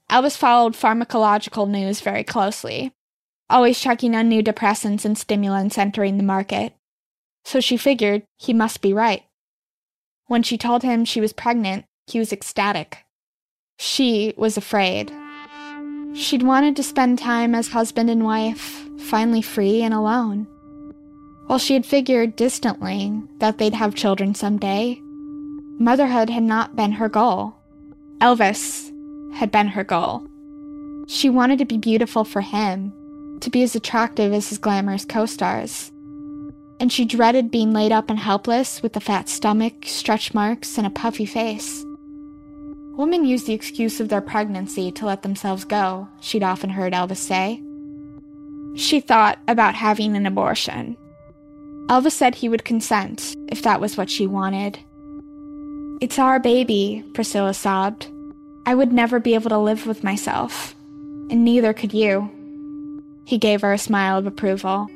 Elvis 0.09 0.37
followed 0.37 0.73
pharmacological 0.73 1.69
news 1.69 1.99
very 1.99 2.23
closely, 2.23 2.93
always 3.49 3.79
checking 3.79 4.15
on 4.15 4.29
new 4.29 4.41
depressants 4.41 5.03
and 5.03 5.17
stimulants 5.17 5.77
entering 5.77 6.17
the 6.17 6.23
market. 6.23 6.73
So 7.43 7.59
she 7.59 7.75
figured 7.75 8.23
he 8.37 8.53
must 8.53 8.81
be 8.81 8.93
right. 8.93 9.23
When 10.27 10.43
she 10.43 10.57
told 10.57 10.81
him 10.81 11.05
she 11.05 11.21
was 11.21 11.33
pregnant, 11.33 11.85
he 12.07 12.19
was 12.19 12.31
ecstatic. 12.31 13.05
She 13.77 14.33
was 14.37 14.57
afraid. 14.57 15.11
She'd 16.13 16.43
wanted 16.43 16.75
to 16.75 16.83
spend 16.83 17.19
time 17.19 17.53
as 17.53 17.69
husband 17.69 18.09
and 18.09 18.23
wife, 18.23 18.87
finally 18.99 19.41
free 19.41 19.81
and 19.81 19.93
alone. 19.93 20.47
While 21.47 21.59
she 21.59 21.73
had 21.73 21.85
figured 21.85 22.35
distantly 22.35 23.21
that 23.39 23.57
they'd 23.57 23.73
have 23.73 23.95
children 23.95 24.33
someday, 24.33 24.99
Motherhood 25.77 26.29
had 26.29 26.43
not 26.43 26.75
been 26.75 26.93
her 26.93 27.09
goal. 27.09 27.53
Elvis 28.19 28.91
had 29.35 29.51
been 29.51 29.67
her 29.67 29.83
goal. 29.83 30.25
She 31.07 31.29
wanted 31.29 31.59
to 31.59 31.65
be 31.65 31.77
beautiful 31.77 32.23
for 32.23 32.39
him, 32.39 32.93
to 33.41 33.49
be 33.49 33.61
as 33.61 33.75
attractive 33.75 34.31
as 34.31 34.47
his 34.47 34.57
glamorous 34.57 35.03
co 35.03 35.25
stars. 35.25 35.91
And 36.79 36.91
she 36.91 37.03
dreaded 37.03 37.51
being 37.51 37.73
laid 37.73 37.91
up 37.91 38.09
and 38.09 38.17
helpless 38.17 38.81
with 38.81 38.95
a 38.95 39.01
fat 39.01 39.27
stomach, 39.27 39.85
stretch 39.85 40.33
marks, 40.33 40.77
and 40.77 40.87
a 40.87 40.89
puffy 40.89 41.25
face. 41.25 41.85
Women 42.97 43.25
use 43.25 43.43
the 43.43 43.53
excuse 43.53 43.99
of 43.99 44.07
their 44.07 44.21
pregnancy 44.21 44.91
to 44.93 45.05
let 45.05 45.21
themselves 45.21 45.65
go, 45.65 46.07
she'd 46.21 46.43
often 46.43 46.69
heard 46.69 46.93
Elvis 46.93 47.17
say. 47.17 47.61
She 48.75 49.01
thought 49.01 49.37
about 49.47 49.75
having 49.75 50.15
an 50.15 50.25
abortion. 50.25 50.95
Elvis 51.87 52.13
said 52.13 52.35
he 52.35 52.49
would 52.49 52.63
consent 52.63 53.35
if 53.49 53.61
that 53.61 53.81
was 53.81 53.97
what 53.97 54.09
she 54.09 54.27
wanted. 54.27 54.79
It's 56.01 56.19
our 56.19 56.39
baby, 56.39 57.03
Priscilla 57.13 57.53
sobbed. 57.53 58.07
I 58.65 58.75
would 58.75 58.91
never 58.91 59.19
be 59.19 59.33
able 59.33 59.49
to 59.49 59.57
live 59.57 59.85
with 59.85 60.03
myself, 60.03 60.73
and 61.29 61.43
neither 61.43 61.73
could 61.73 61.93
you. 61.93 62.31
He 63.25 63.37
gave 63.37 63.61
her 63.61 63.73
a 63.73 63.77
smile 63.77 64.17
of 64.17 64.25
approval. 64.25 64.87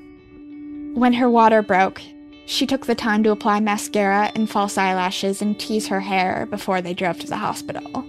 When 0.94 1.14
her 1.14 1.30
water 1.30 1.62
broke, 1.62 2.02
She 2.50 2.66
took 2.66 2.88
the 2.88 2.96
time 2.96 3.22
to 3.24 3.30
apply 3.30 3.60
mascara 3.60 4.32
and 4.34 4.50
false 4.50 4.76
eyelashes 4.76 5.40
and 5.40 5.58
tease 5.60 5.88
her 5.88 6.00
hair 6.00 6.48
before 6.50 6.82
they 6.82 6.96
drove 6.96 7.20
to 7.20 7.28
the 7.28 7.38
hospital. 7.38 8.04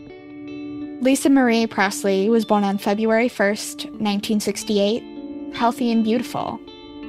Lisa 1.02 1.28
Marie 1.28 1.66
Presley 1.66 2.30
was 2.30 2.46
born 2.46 2.64
on 2.64 2.78
February 2.78 3.28
1st, 3.28 3.84
1968, 4.00 5.54
healthy 5.54 5.92
and 5.92 6.02
beautiful, 6.02 6.58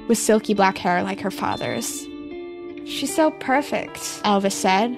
with 0.10 0.18
silky 0.18 0.54
black 0.54 0.78
hair 0.78 1.04
like 1.04 1.22
her 1.22 1.32
father's. 1.32 2.02
She's 2.84 3.16
so 3.16 3.32
perfect, 3.32 4.00
Elvis 4.26 4.52
said. 4.52 4.92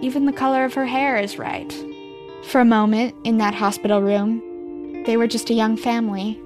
Even 0.00 0.24
the 0.24 0.32
color 0.32 0.64
of 0.64 0.72
her 0.72 0.86
hair 0.86 1.18
is 1.18 1.38
right. 1.38 1.70
For 2.44 2.62
a 2.62 2.64
moment, 2.64 3.14
in 3.24 3.36
that 3.36 3.54
hospital 3.54 4.00
room, 4.00 5.02
they 5.04 5.18
were 5.18 5.26
just 5.26 5.50
a 5.50 5.54
young 5.54 5.76
family. 5.76 6.40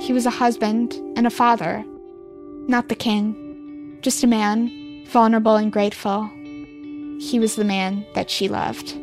He 0.00 0.14
was 0.14 0.24
a 0.24 0.30
husband 0.30 0.94
and 1.16 1.26
a 1.26 1.30
father, 1.30 1.84
not 2.66 2.88
the 2.88 2.94
king 2.94 3.44
just 4.02 4.22
a 4.22 4.26
man, 4.26 5.04
vulnerable 5.06 5.56
and 5.56 5.72
grateful. 5.72 6.30
He 7.20 7.38
was 7.40 7.56
the 7.56 7.64
man 7.64 8.06
that 8.14 8.30
she 8.30 8.48
loved. 8.48 8.96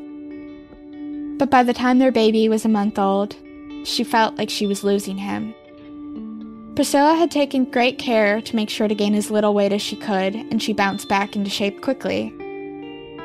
But 1.38 1.50
by 1.50 1.64
the 1.64 1.74
time 1.74 2.00
their 2.00 2.12
baby 2.12 2.48
was 2.48 2.64
a 2.64 2.70
month 2.70 2.98
old, 2.98 3.36
she 3.84 4.04
felt 4.04 4.38
like 4.38 4.50
she 4.50 4.66
was 4.66 4.84
losing 4.84 5.18
him. 5.18 5.54
Priscilla 6.76 7.16
had 7.16 7.32
taken 7.32 7.66
great 7.66 7.98
care 7.98 8.42
to 8.42 8.56
make 8.56 8.70
sure 8.70 8.88
to 8.88 8.96
gain 8.96 9.16
as 9.16 9.32
little 9.32 9.54
weight 9.54 9.74
as 9.74 9.82
she 9.82 9.96
could, 9.96 10.36
and 10.36 10.62
she 10.62 10.74
bounced 10.74 11.10
back 11.10 11.36
into 11.36 11.50
shape 11.50 11.82
quickly. 11.82 12.34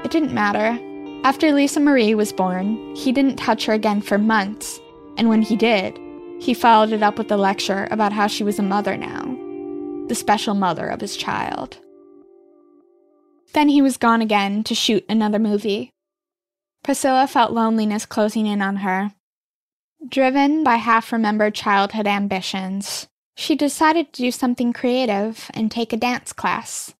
It 0.04 0.10
didn't 0.10 0.34
matter. 0.34 0.78
After 1.24 1.52
Lisa 1.52 1.80
Marie 1.80 2.14
was 2.14 2.32
born, 2.32 2.94
he 2.96 3.12
didn't 3.12 3.36
touch 3.36 3.66
her 3.66 3.72
again 3.72 4.00
for 4.00 4.18
months, 4.18 4.80
and 5.16 5.28
when 5.28 5.42
he 5.42 5.56
did, 5.56 5.98
he 6.40 6.54
followed 6.54 6.92
it 6.92 7.02
up 7.02 7.18
with 7.18 7.30
a 7.30 7.36
lecture 7.36 7.86
about 7.90 8.12
how 8.12 8.26
she 8.26 8.42
was 8.42 8.58
a 8.58 8.62
mother 8.62 8.96
now 8.96 9.36
the 10.10 10.14
special 10.16 10.54
mother 10.54 10.88
of 10.88 11.00
his 11.00 11.16
child. 11.16 11.78
Then 13.52 13.68
he 13.68 13.80
was 13.80 13.96
gone 13.96 14.20
again 14.20 14.64
to 14.64 14.74
shoot 14.74 15.04
another 15.08 15.38
movie. 15.38 15.92
Priscilla 16.82 17.28
felt 17.28 17.52
loneliness 17.52 18.06
closing 18.06 18.44
in 18.44 18.60
on 18.60 18.78
her. 18.78 19.12
Driven 20.08 20.64
by 20.64 20.76
half 20.76 21.12
remembered 21.12 21.54
childhood 21.54 22.08
ambitions, 22.08 23.06
she 23.36 23.54
decided 23.54 24.12
to 24.12 24.22
do 24.22 24.32
something 24.32 24.72
creative 24.72 25.48
and 25.54 25.70
take 25.70 25.92
a 25.92 25.96
dance 25.96 26.32
class. 26.32 26.92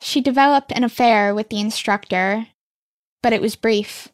She 0.00 0.20
developed 0.20 0.70
an 0.70 0.84
affair 0.84 1.34
with 1.34 1.48
the 1.48 1.58
instructor, 1.58 2.46
but 3.20 3.32
it 3.32 3.42
was 3.42 3.56
brief. 3.56 4.12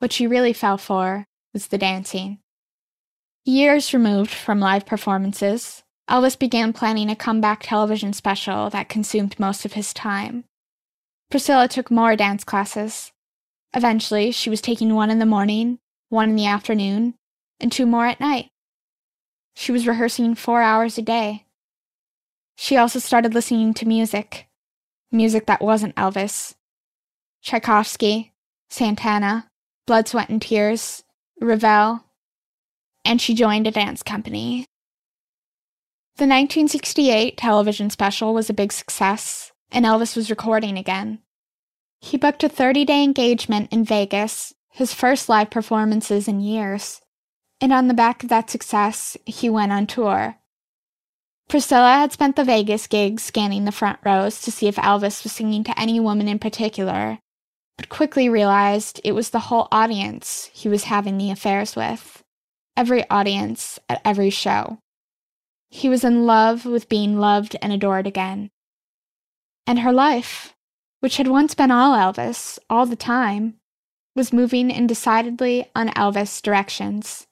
What 0.00 0.12
she 0.12 0.26
really 0.26 0.52
fell 0.52 0.76
for 0.76 1.24
was 1.54 1.68
the 1.68 1.78
dancing. 1.78 2.40
Years 3.46 3.94
removed 3.94 4.30
from 4.30 4.60
live 4.60 4.84
performances, 4.84 5.82
Elvis 6.08 6.38
began 6.38 6.72
planning 6.72 7.08
a 7.08 7.16
comeback 7.16 7.60
television 7.62 8.12
special 8.12 8.68
that 8.70 8.90
consumed 8.90 9.40
most 9.40 9.64
of 9.64 9.72
his 9.72 9.94
time. 9.94 10.44
Priscilla 11.30 11.66
took 11.66 11.90
more 11.90 12.14
dance 12.14 12.44
classes. 12.44 13.10
Eventually, 13.72 14.30
she 14.30 14.50
was 14.50 14.60
taking 14.60 14.94
one 14.94 15.10
in 15.10 15.18
the 15.18 15.26
morning, 15.26 15.78
one 16.10 16.30
in 16.30 16.36
the 16.36 16.46
afternoon, 16.46 17.14
and 17.58 17.72
two 17.72 17.86
more 17.86 18.06
at 18.06 18.20
night. 18.20 18.50
She 19.56 19.72
was 19.72 19.86
rehearsing 19.86 20.34
four 20.34 20.60
hours 20.60 20.98
a 20.98 21.02
day. 21.02 21.46
She 22.56 22.76
also 22.76 22.98
started 22.98 23.34
listening 23.34 23.72
to 23.74 23.88
music, 23.88 24.46
music 25.10 25.46
that 25.46 25.62
wasn't 25.62 25.96
Elvis. 25.96 26.54
Tchaikovsky, 27.42 28.32
Santana, 28.68 29.48
Blood, 29.86 30.06
Sweat, 30.08 30.28
and 30.28 30.40
Tears, 30.40 31.02
Ravel, 31.40 32.04
and 33.04 33.20
she 33.20 33.34
joined 33.34 33.66
a 33.66 33.70
dance 33.70 34.02
company 34.02 34.66
the 36.16 36.24
1968 36.24 37.36
television 37.36 37.90
special 37.90 38.34
was 38.34 38.48
a 38.48 38.54
big 38.54 38.72
success, 38.72 39.50
and 39.72 39.84
Elvis 39.84 40.14
was 40.14 40.30
recording 40.30 40.78
again. 40.78 41.18
He 42.00 42.16
booked 42.16 42.44
a 42.44 42.48
30 42.48 42.84
day 42.84 43.02
engagement 43.02 43.72
in 43.72 43.84
Vegas, 43.84 44.54
his 44.70 44.94
first 44.94 45.28
live 45.28 45.50
performances 45.50 46.28
in 46.28 46.38
years. 46.38 47.00
And 47.60 47.72
on 47.72 47.88
the 47.88 47.94
back 47.94 48.22
of 48.22 48.28
that 48.28 48.48
success, 48.48 49.16
he 49.26 49.50
went 49.50 49.72
on 49.72 49.88
tour. 49.88 50.36
Priscilla 51.48 51.94
had 51.94 52.12
spent 52.12 52.36
the 52.36 52.44
Vegas 52.44 52.86
gig 52.86 53.18
scanning 53.18 53.64
the 53.64 53.72
front 53.72 53.98
rows 54.04 54.40
to 54.42 54.52
see 54.52 54.68
if 54.68 54.76
Elvis 54.76 55.24
was 55.24 55.32
singing 55.32 55.64
to 55.64 55.80
any 55.80 55.98
woman 55.98 56.28
in 56.28 56.38
particular, 56.38 57.18
but 57.76 57.88
quickly 57.88 58.28
realized 58.28 59.00
it 59.02 59.12
was 59.12 59.30
the 59.30 59.40
whole 59.50 59.66
audience 59.72 60.48
he 60.52 60.68
was 60.68 60.84
having 60.84 61.18
the 61.18 61.32
affairs 61.32 61.74
with. 61.74 62.22
Every 62.76 63.08
audience 63.10 63.80
at 63.88 64.00
every 64.04 64.30
show. 64.30 64.78
He 65.70 65.88
was 65.88 66.04
in 66.04 66.26
love 66.26 66.64
with 66.64 66.88
being 66.88 67.18
loved 67.18 67.56
and 67.60 67.72
adored 67.72 68.06
again. 68.06 68.50
And 69.66 69.80
her 69.80 69.92
life, 69.92 70.54
which 71.00 71.16
had 71.16 71.28
once 71.28 71.54
been 71.54 71.70
all 71.70 71.96
Elvis, 71.96 72.58
all 72.70 72.86
the 72.86 72.96
time, 72.96 73.56
was 74.14 74.32
moving 74.32 74.70
in 74.70 74.86
decidedly 74.86 75.70
un 75.74 75.88
Elvis 75.90 76.40
directions. 76.40 77.26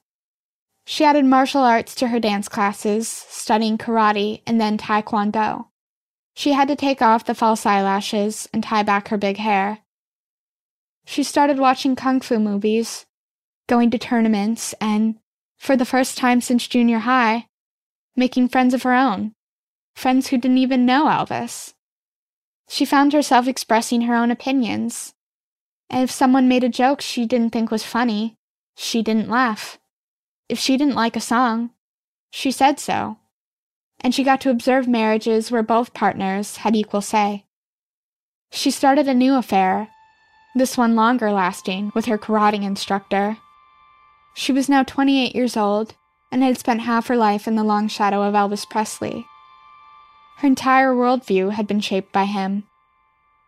She 0.85 1.05
added 1.05 1.25
martial 1.25 1.62
arts 1.62 1.95
to 1.97 2.09
her 2.09 2.18
dance 2.18 2.49
classes, 2.49 3.09
studying 3.09 3.79
karate 3.79 4.42
and 4.47 4.61
then 4.61 4.79
taekwondo. 4.79 5.66
She 6.35 6.53
had 6.53 6.68
to 6.68 6.77
take 6.77 7.01
off 7.01 7.25
the 7.25 7.35
false 7.35 7.64
eyelashes 7.64 8.49
and 8.53 8.64
tie 8.64 8.83
back 8.83 9.09
her 9.09 9.16
big 9.16 9.37
hair. 9.37 9.79
She 11.05 11.23
started 11.23 11.59
watching 11.59 11.95
kung 11.95 12.21
fu 12.21 12.38
movies, 12.38 13.07
going 13.68 13.90
to 13.90 13.99
tournaments, 13.99 14.75
and, 14.81 15.18
for 15.59 15.77
the 15.77 15.85
first 15.85 16.16
time 16.16 16.40
since 16.40 16.66
junior 16.66 17.01
high, 17.01 17.47
making 18.16 18.48
friends 18.48 18.75
of 18.75 18.83
her 18.83 18.92
own, 18.92 19.33
friends 19.94 20.29
who 20.29 20.38
didn't 20.38 20.59
even 20.59 20.87
know 20.87 21.07
Elvis. 21.07 21.75
She 22.68 22.85
found 22.85 23.12
herself 23.12 23.46
expressing 23.46 24.03
her 24.03 24.14
own 24.14 24.31
opinions. 24.31 25.14
And 25.90 26.03
if 26.03 26.11
someone 26.11 26.48
made 26.48 26.64
a 26.64 26.68
joke 26.68 27.01
she 27.01 27.27
didn't 27.27 27.51
think 27.51 27.70
was 27.70 27.85
funny, 27.85 28.37
she 28.77 29.03
didn't 29.03 29.29
laugh. 29.29 29.79
If 30.48 30.59
she 30.59 30.77
didn't 30.77 30.94
like 30.94 31.16
a 31.16 31.20
song, 31.20 31.70
she 32.31 32.51
said 32.51 32.81
so. 32.81 33.18
And 34.01 34.14
she 34.14 34.25
got 34.25 34.40
to 34.42 34.51
observe 34.51 34.88
marriages 34.88 35.51
where 35.51 35.62
both 35.62 35.94
partners 35.94 36.59
had 36.59 36.75
equal 36.75 37.03
say. 37.03 37.44
She 38.51 38.70
started 38.70 39.09
a 39.09 39.14
new 39.14 39.35
affair, 39.37 39.88
this 40.55 40.77
one 40.77 40.96
longer 40.96 41.31
lasting, 41.31 41.92
with 41.94 42.07
her 42.07 42.18
karate 42.18 42.62
instructor. 42.62 43.38
She 44.35 44.53
was 44.53 44.68
now 44.68 44.83
28 44.83 45.35
years 45.35 45.57
old 45.57 45.94
and 46.33 46.42
had 46.42 46.59
spent 46.59 46.81
half 46.81 47.07
her 47.07 47.16
life 47.16 47.47
in 47.47 47.55
the 47.55 47.62
long 47.62 47.87
shadow 47.87 48.23
of 48.23 48.35
Elvis 48.35 48.68
Presley. 48.68 49.27
Her 50.38 50.49
entire 50.49 50.92
worldview 50.92 51.53
had 51.53 51.68
been 51.68 51.81
shaped 51.81 52.11
by 52.11 52.25
him. 52.25 52.64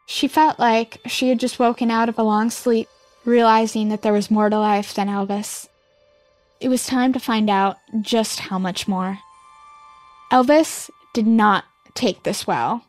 She 0.07 0.29
felt 0.29 0.59
like 0.59 1.01
she 1.07 1.31
had 1.31 1.41
just 1.41 1.59
woken 1.59 1.91
out 1.91 2.11
of 2.11 2.19
a 2.19 2.23
long 2.23 2.51
sleep, 2.51 2.89
realizing 3.25 3.89
that 3.89 4.03
there 4.03 4.13
was 4.13 4.31
more 4.31 4.51
to 4.51 4.59
life 4.59 4.95
than 4.95 5.09
Elvis. 5.09 5.67
It 6.61 6.69
was 6.69 6.87
time 6.87 7.13
to 7.15 7.19
find 7.19 7.49
out 7.49 7.79
just 8.03 8.39
how 8.39 8.59
much 8.59 8.87
more. 8.87 9.19
Elvis 10.31 10.91
did 11.15 11.27
not 11.27 11.65
take 11.95 12.23
this 12.23 12.47
well. 12.47 12.85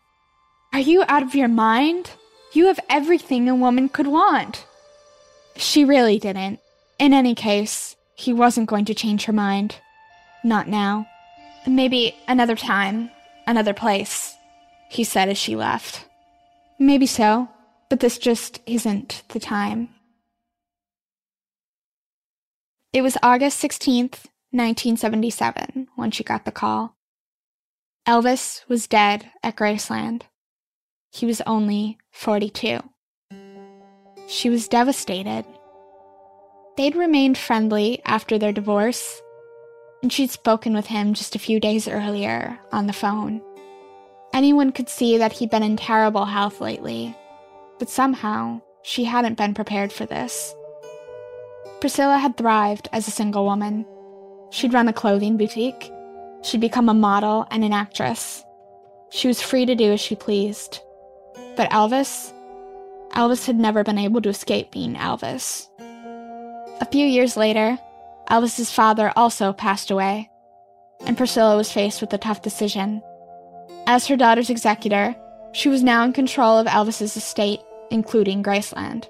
Are 0.73 0.79
you 0.79 1.05
out 1.07 1.23
of 1.23 1.35
your 1.35 1.47
mind? 1.47 2.11
You 2.51 2.67
have 2.67 2.79
everything 2.89 3.47
a 3.47 3.55
woman 3.55 3.87
could 3.87 4.07
want. 4.07 4.65
She 5.55 5.85
really 5.85 6.19
didn't. 6.19 6.59
In 6.99 7.13
any 7.13 7.33
case, 7.33 7.95
he 8.15 8.33
wasn't 8.33 8.69
going 8.69 8.85
to 8.85 8.93
change 8.93 9.25
her 9.25 9.33
mind. 9.33 9.77
Not 10.45 10.67
now. 10.67 11.07
Maybe 11.65 12.15
another 12.27 12.55
time, 12.55 13.09
another 13.47 13.73
place, 13.73 14.37
he 14.91 15.03
said 15.03 15.27
as 15.27 15.39
she 15.39 15.55
left. 15.55 16.07
Maybe 16.77 17.07
so, 17.07 17.49
but 17.89 17.99
this 17.99 18.19
just 18.19 18.61
isn't 18.67 19.23
the 19.29 19.39
time. 19.39 19.89
It 22.93 23.01
was 23.01 23.17
August 23.23 23.59
16th, 23.63 24.29
1977, 24.51 25.87
when 25.95 26.11
she 26.11 26.23
got 26.23 26.45
the 26.45 26.51
call. 26.51 26.95
Elvis 28.07 28.61
was 28.69 28.85
dead 28.85 29.31
at 29.41 29.55
Graceland. 29.55 30.21
He 31.11 31.25
was 31.25 31.41
only 31.47 31.97
42. 32.11 32.81
She 34.27 34.51
was 34.51 34.67
devastated. 34.67 35.43
They'd 36.77 36.95
remained 36.95 37.39
friendly 37.39 37.99
after 38.05 38.37
their 38.37 38.51
divorce, 38.51 39.23
and 40.05 40.13
she'd 40.13 40.29
spoken 40.29 40.75
with 40.75 40.85
him 40.85 41.15
just 41.15 41.35
a 41.35 41.39
few 41.39 41.59
days 41.59 41.87
earlier 41.87 42.59
on 42.71 42.85
the 42.85 42.93
phone. 42.93 43.41
Anyone 44.35 44.71
could 44.71 44.87
see 44.87 45.17
that 45.17 45.31
he'd 45.31 45.49
been 45.49 45.63
in 45.63 45.77
terrible 45.77 46.25
health 46.25 46.61
lately, 46.61 47.17
but 47.79 47.89
somehow 47.89 48.61
she 48.83 49.03
hadn't 49.03 49.35
been 49.35 49.55
prepared 49.55 49.91
for 49.91 50.05
this. 50.05 50.53
Priscilla 51.81 52.19
had 52.19 52.37
thrived 52.37 52.87
as 52.93 53.07
a 53.07 53.11
single 53.11 53.45
woman. 53.45 53.83
She'd 54.51 54.75
run 54.75 54.87
a 54.87 54.93
clothing 54.93 55.37
boutique, 55.37 55.91
she'd 56.43 56.61
become 56.61 56.87
a 56.87 56.93
model 56.93 57.47
and 57.49 57.63
an 57.63 57.73
actress. 57.73 58.43
She 59.09 59.27
was 59.27 59.41
free 59.41 59.65
to 59.65 59.73
do 59.73 59.93
as 59.93 59.99
she 59.99 60.15
pleased. 60.15 60.81
But 61.55 61.71
Elvis? 61.71 62.31
Elvis 63.13 63.47
had 63.47 63.57
never 63.57 63.83
been 63.83 63.97
able 63.97 64.21
to 64.21 64.29
escape 64.29 64.69
being 64.69 64.93
Elvis. 64.93 65.67
A 66.79 66.85
few 66.91 67.07
years 67.07 67.35
later, 67.35 67.79
Elvis's 68.29 68.71
father 68.71 69.11
also 69.15 69.53
passed 69.53 69.91
away, 69.91 70.29
and 71.05 71.17
Priscilla 71.17 71.55
was 71.55 71.71
faced 71.71 72.01
with 72.01 72.13
a 72.13 72.17
tough 72.17 72.41
decision. 72.41 73.01
As 73.87 74.07
her 74.07 74.17
daughter's 74.17 74.49
executor, 74.49 75.15
she 75.53 75.69
was 75.69 75.83
now 75.83 76.03
in 76.03 76.13
control 76.13 76.57
of 76.57 76.67
Elvis's 76.67 77.15
estate, 77.15 77.61
including 77.91 78.43
Graceland. 78.43 79.07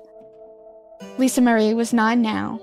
Lisa 1.18 1.42
Marie 1.42 1.74
was 1.74 1.94
nine 1.94 2.22
now, 2.22 2.60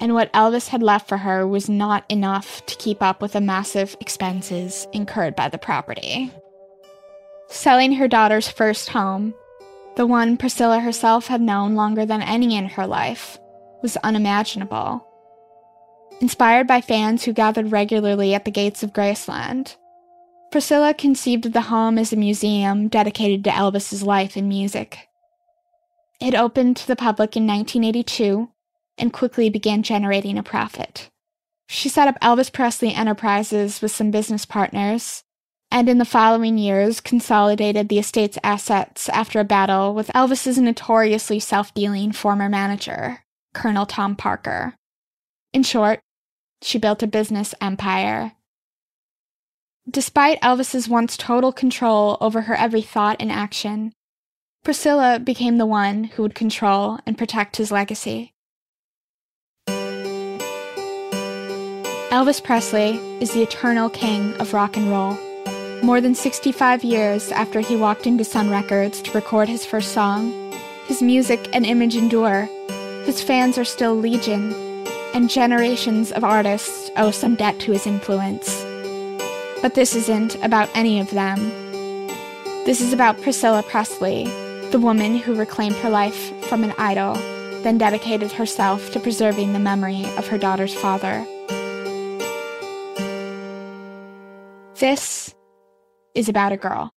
and 0.00 0.14
what 0.14 0.32
Elvis 0.32 0.68
had 0.68 0.82
left 0.82 1.08
for 1.08 1.18
her 1.18 1.46
was 1.46 1.68
not 1.68 2.04
enough 2.08 2.64
to 2.66 2.76
keep 2.76 3.02
up 3.02 3.20
with 3.20 3.32
the 3.32 3.40
massive 3.40 3.96
expenses 4.00 4.86
incurred 4.92 5.34
by 5.34 5.48
the 5.48 5.58
property. 5.58 6.30
Selling 7.48 7.92
her 7.92 8.06
daughter's 8.06 8.48
first 8.48 8.90
home, 8.90 9.34
the 9.96 10.06
one 10.06 10.36
Priscilla 10.36 10.80
herself 10.80 11.26
had 11.26 11.40
known 11.40 11.74
longer 11.74 12.06
than 12.06 12.22
any 12.22 12.56
in 12.56 12.66
her 12.66 12.86
life, 12.86 13.38
was 13.82 13.96
unimaginable. 13.98 15.06
Inspired 16.20 16.66
by 16.66 16.82
fans 16.82 17.24
who 17.24 17.32
gathered 17.32 17.72
regularly 17.72 18.34
at 18.34 18.44
the 18.44 18.50
gates 18.50 18.82
of 18.82 18.92
Graceland, 18.92 19.76
Priscilla 20.52 20.92
conceived 20.92 21.46
of 21.46 21.54
the 21.54 21.62
home 21.62 21.96
as 21.96 22.12
a 22.12 22.16
museum 22.16 22.88
dedicated 22.88 23.42
to 23.44 23.50
Elvis's 23.50 24.02
life 24.02 24.36
and 24.36 24.48
music. 24.48 25.08
It 26.20 26.34
opened 26.34 26.76
to 26.76 26.86
the 26.86 26.96
public 26.96 27.36
in 27.36 27.46
1982 27.46 28.50
and 28.98 29.12
quickly 29.12 29.48
began 29.48 29.82
generating 29.82 30.36
a 30.36 30.42
profit. 30.42 31.08
She 31.68 31.88
set 31.88 32.08
up 32.08 32.20
Elvis 32.20 32.52
Presley 32.52 32.92
Enterprises 32.92 33.80
with 33.80 33.92
some 33.92 34.10
business 34.10 34.44
partners, 34.44 35.22
and 35.70 35.88
in 35.88 35.98
the 35.98 36.04
following 36.04 36.58
years 36.58 37.00
consolidated 37.00 37.88
the 37.88 37.98
estate's 37.98 38.38
assets 38.44 39.08
after 39.08 39.40
a 39.40 39.44
battle 39.44 39.94
with 39.94 40.08
Elvis's 40.08 40.58
notoriously 40.58 41.38
self 41.38 41.72
dealing 41.72 42.12
former 42.12 42.50
manager, 42.50 43.20
Colonel 43.54 43.86
Tom 43.86 44.16
Parker. 44.16 44.74
In 45.52 45.62
short, 45.62 46.00
she 46.62 46.78
built 46.78 47.02
a 47.02 47.06
business 47.06 47.54
empire. 47.60 48.32
Despite 49.88 50.40
Elvis's 50.40 50.88
once 50.88 51.16
total 51.16 51.52
control 51.52 52.18
over 52.20 52.42
her 52.42 52.54
every 52.54 52.82
thought 52.82 53.16
and 53.18 53.32
action, 53.32 53.92
Priscilla 54.62 55.18
became 55.18 55.56
the 55.56 55.66
one 55.66 56.04
who 56.04 56.22
would 56.22 56.34
control 56.34 56.98
and 57.06 57.16
protect 57.16 57.56
his 57.56 57.72
legacy. 57.72 58.34
Elvis 62.10 62.42
Presley 62.42 62.98
is 63.20 63.32
the 63.32 63.42
eternal 63.42 63.88
king 63.88 64.34
of 64.34 64.52
rock 64.52 64.76
and 64.76 64.90
roll. 64.90 65.16
More 65.82 66.00
than 66.00 66.14
65 66.14 66.84
years 66.84 67.32
after 67.32 67.60
he 67.60 67.74
walked 67.74 68.06
into 68.06 68.24
Sun 68.24 68.50
Records 68.50 69.00
to 69.02 69.12
record 69.12 69.48
his 69.48 69.64
first 69.64 69.92
song, 69.92 70.52
his 70.86 71.00
music 71.00 71.48
and 71.54 71.64
image 71.64 71.96
endure. 71.96 72.48
His 73.06 73.22
fans 73.22 73.56
are 73.56 73.64
still 73.64 73.94
legion, 73.94 74.69
and 75.14 75.28
generations 75.28 76.12
of 76.12 76.24
artists 76.24 76.90
owe 76.96 77.10
some 77.10 77.34
debt 77.34 77.58
to 77.60 77.72
his 77.72 77.86
influence. 77.86 78.62
But 79.62 79.74
this 79.74 79.94
isn't 79.94 80.36
about 80.42 80.70
any 80.74 81.00
of 81.00 81.10
them. 81.10 81.38
This 82.64 82.80
is 82.80 82.92
about 82.92 83.20
Priscilla 83.20 83.62
Presley, 83.62 84.24
the 84.70 84.80
woman 84.80 85.16
who 85.16 85.34
reclaimed 85.34 85.76
her 85.76 85.90
life 85.90 86.32
from 86.46 86.62
an 86.64 86.74
idol, 86.78 87.14
then 87.62 87.78
dedicated 87.78 88.32
herself 88.32 88.90
to 88.92 89.00
preserving 89.00 89.52
the 89.52 89.58
memory 89.58 90.04
of 90.16 90.28
her 90.28 90.38
daughter's 90.38 90.74
father. 90.74 91.26
This 94.76 95.34
is 96.14 96.28
about 96.28 96.52
a 96.52 96.56
girl. 96.56 96.92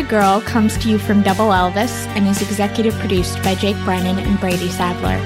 A 0.00 0.02
Girl 0.02 0.40
comes 0.40 0.78
to 0.78 0.88
you 0.88 0.98
from 0.98 1.22
Double 1.22 1.48
Elvis 1.48 2.06
and 2.16 2.26
is 2.26 2.40
executive 2.40 2.94
produced 2.94 3.42
by 3.42 3.54
Jake 3.54 3.76
Brennan 3.84 4.18
and 4.18 4.40
Brady 4.40 4.70
Sadler. 4.70 5.18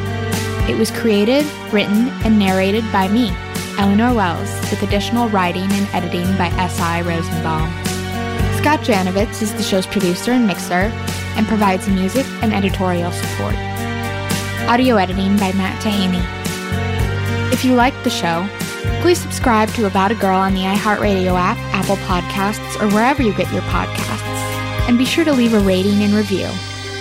It 0.69 0.77
was 0.77 0.91
created, 0.91 1.47
written, 1.73 2.09
and 2.25 2.41
narrated 2.41 2.83
by 2.91 3.07
me, 3.07 3.31
Eleanor 3.79 4.13
Wells, 4.13 4.51
with 4.71 4.83
additional 4.83 5.29
writing 5.29 5.71
and 5.71 5.87
editing 5.95 6.27
by 6.37 6.49
S.I. 6.59 7.03
Rosenbaum. 7.03 7.71
Scott 8.59 8.81
Janovitz 8.81 9.43
is 9.43 9.55
the 9.55 9.63
show's 9.63 9.87
producer 9.87 10.33
and 10.33 10.45
mixer 10.45 10.91
and 11.37 11.47
provides 11.47 11.89
music 11.89 12.27
and 12.43 12.53
editorial 12.53 13.13
support. 13.13 13.55
Audio 14.67 14.97
editing 14.97 15.37
by 15.37 15.53
Matt 15.53 15.81
Tahaney. 15.85 17.53
If 17.53 17.65
you 17.65 17.75
liked 17.75 18.03
the 18.03 18.11
show, 18.11 18.45
please 19.03 19.21
subscribe 19.21 19.69
to 19.75 19.87
About 19.87 20.11
a 20.11 20.17
Girl 20.17 20.37
on 20.37 20.55
the 20.55 20.63
iHeartRadio 20.63 21.39
app, 21.39 21.59
Apple 21.73 21.97
Podcasts, 22.09 22.83
or 22.83 22.93
wherever 22.93 23.23
you 23.23 23.33
get 23.35 23.53
your 23.53 23.63
podcasts. 23.63 24.24
And 24.87 24.99
be 24.99 25.05
sure 25.05 25.25
to 25.25 25.33
leave 25.33 25.55
a 25.55 25.61
rating 25.61 26.03
and 26.03 26.15
review. 26.15 26.49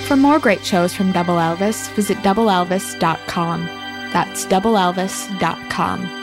For 0.07 0.15
more 0.15 0.39
great 0.39 0.65
shows 0.65 0.93
from 0.93 1.11
Double 1.11 1.35
Elvis, 1.35 1.89
visit 1.91 2.17
doubleelvis.com. 2.19 3.65
That's 4.11 4.45
doubleelvis.com. 4.45 6.22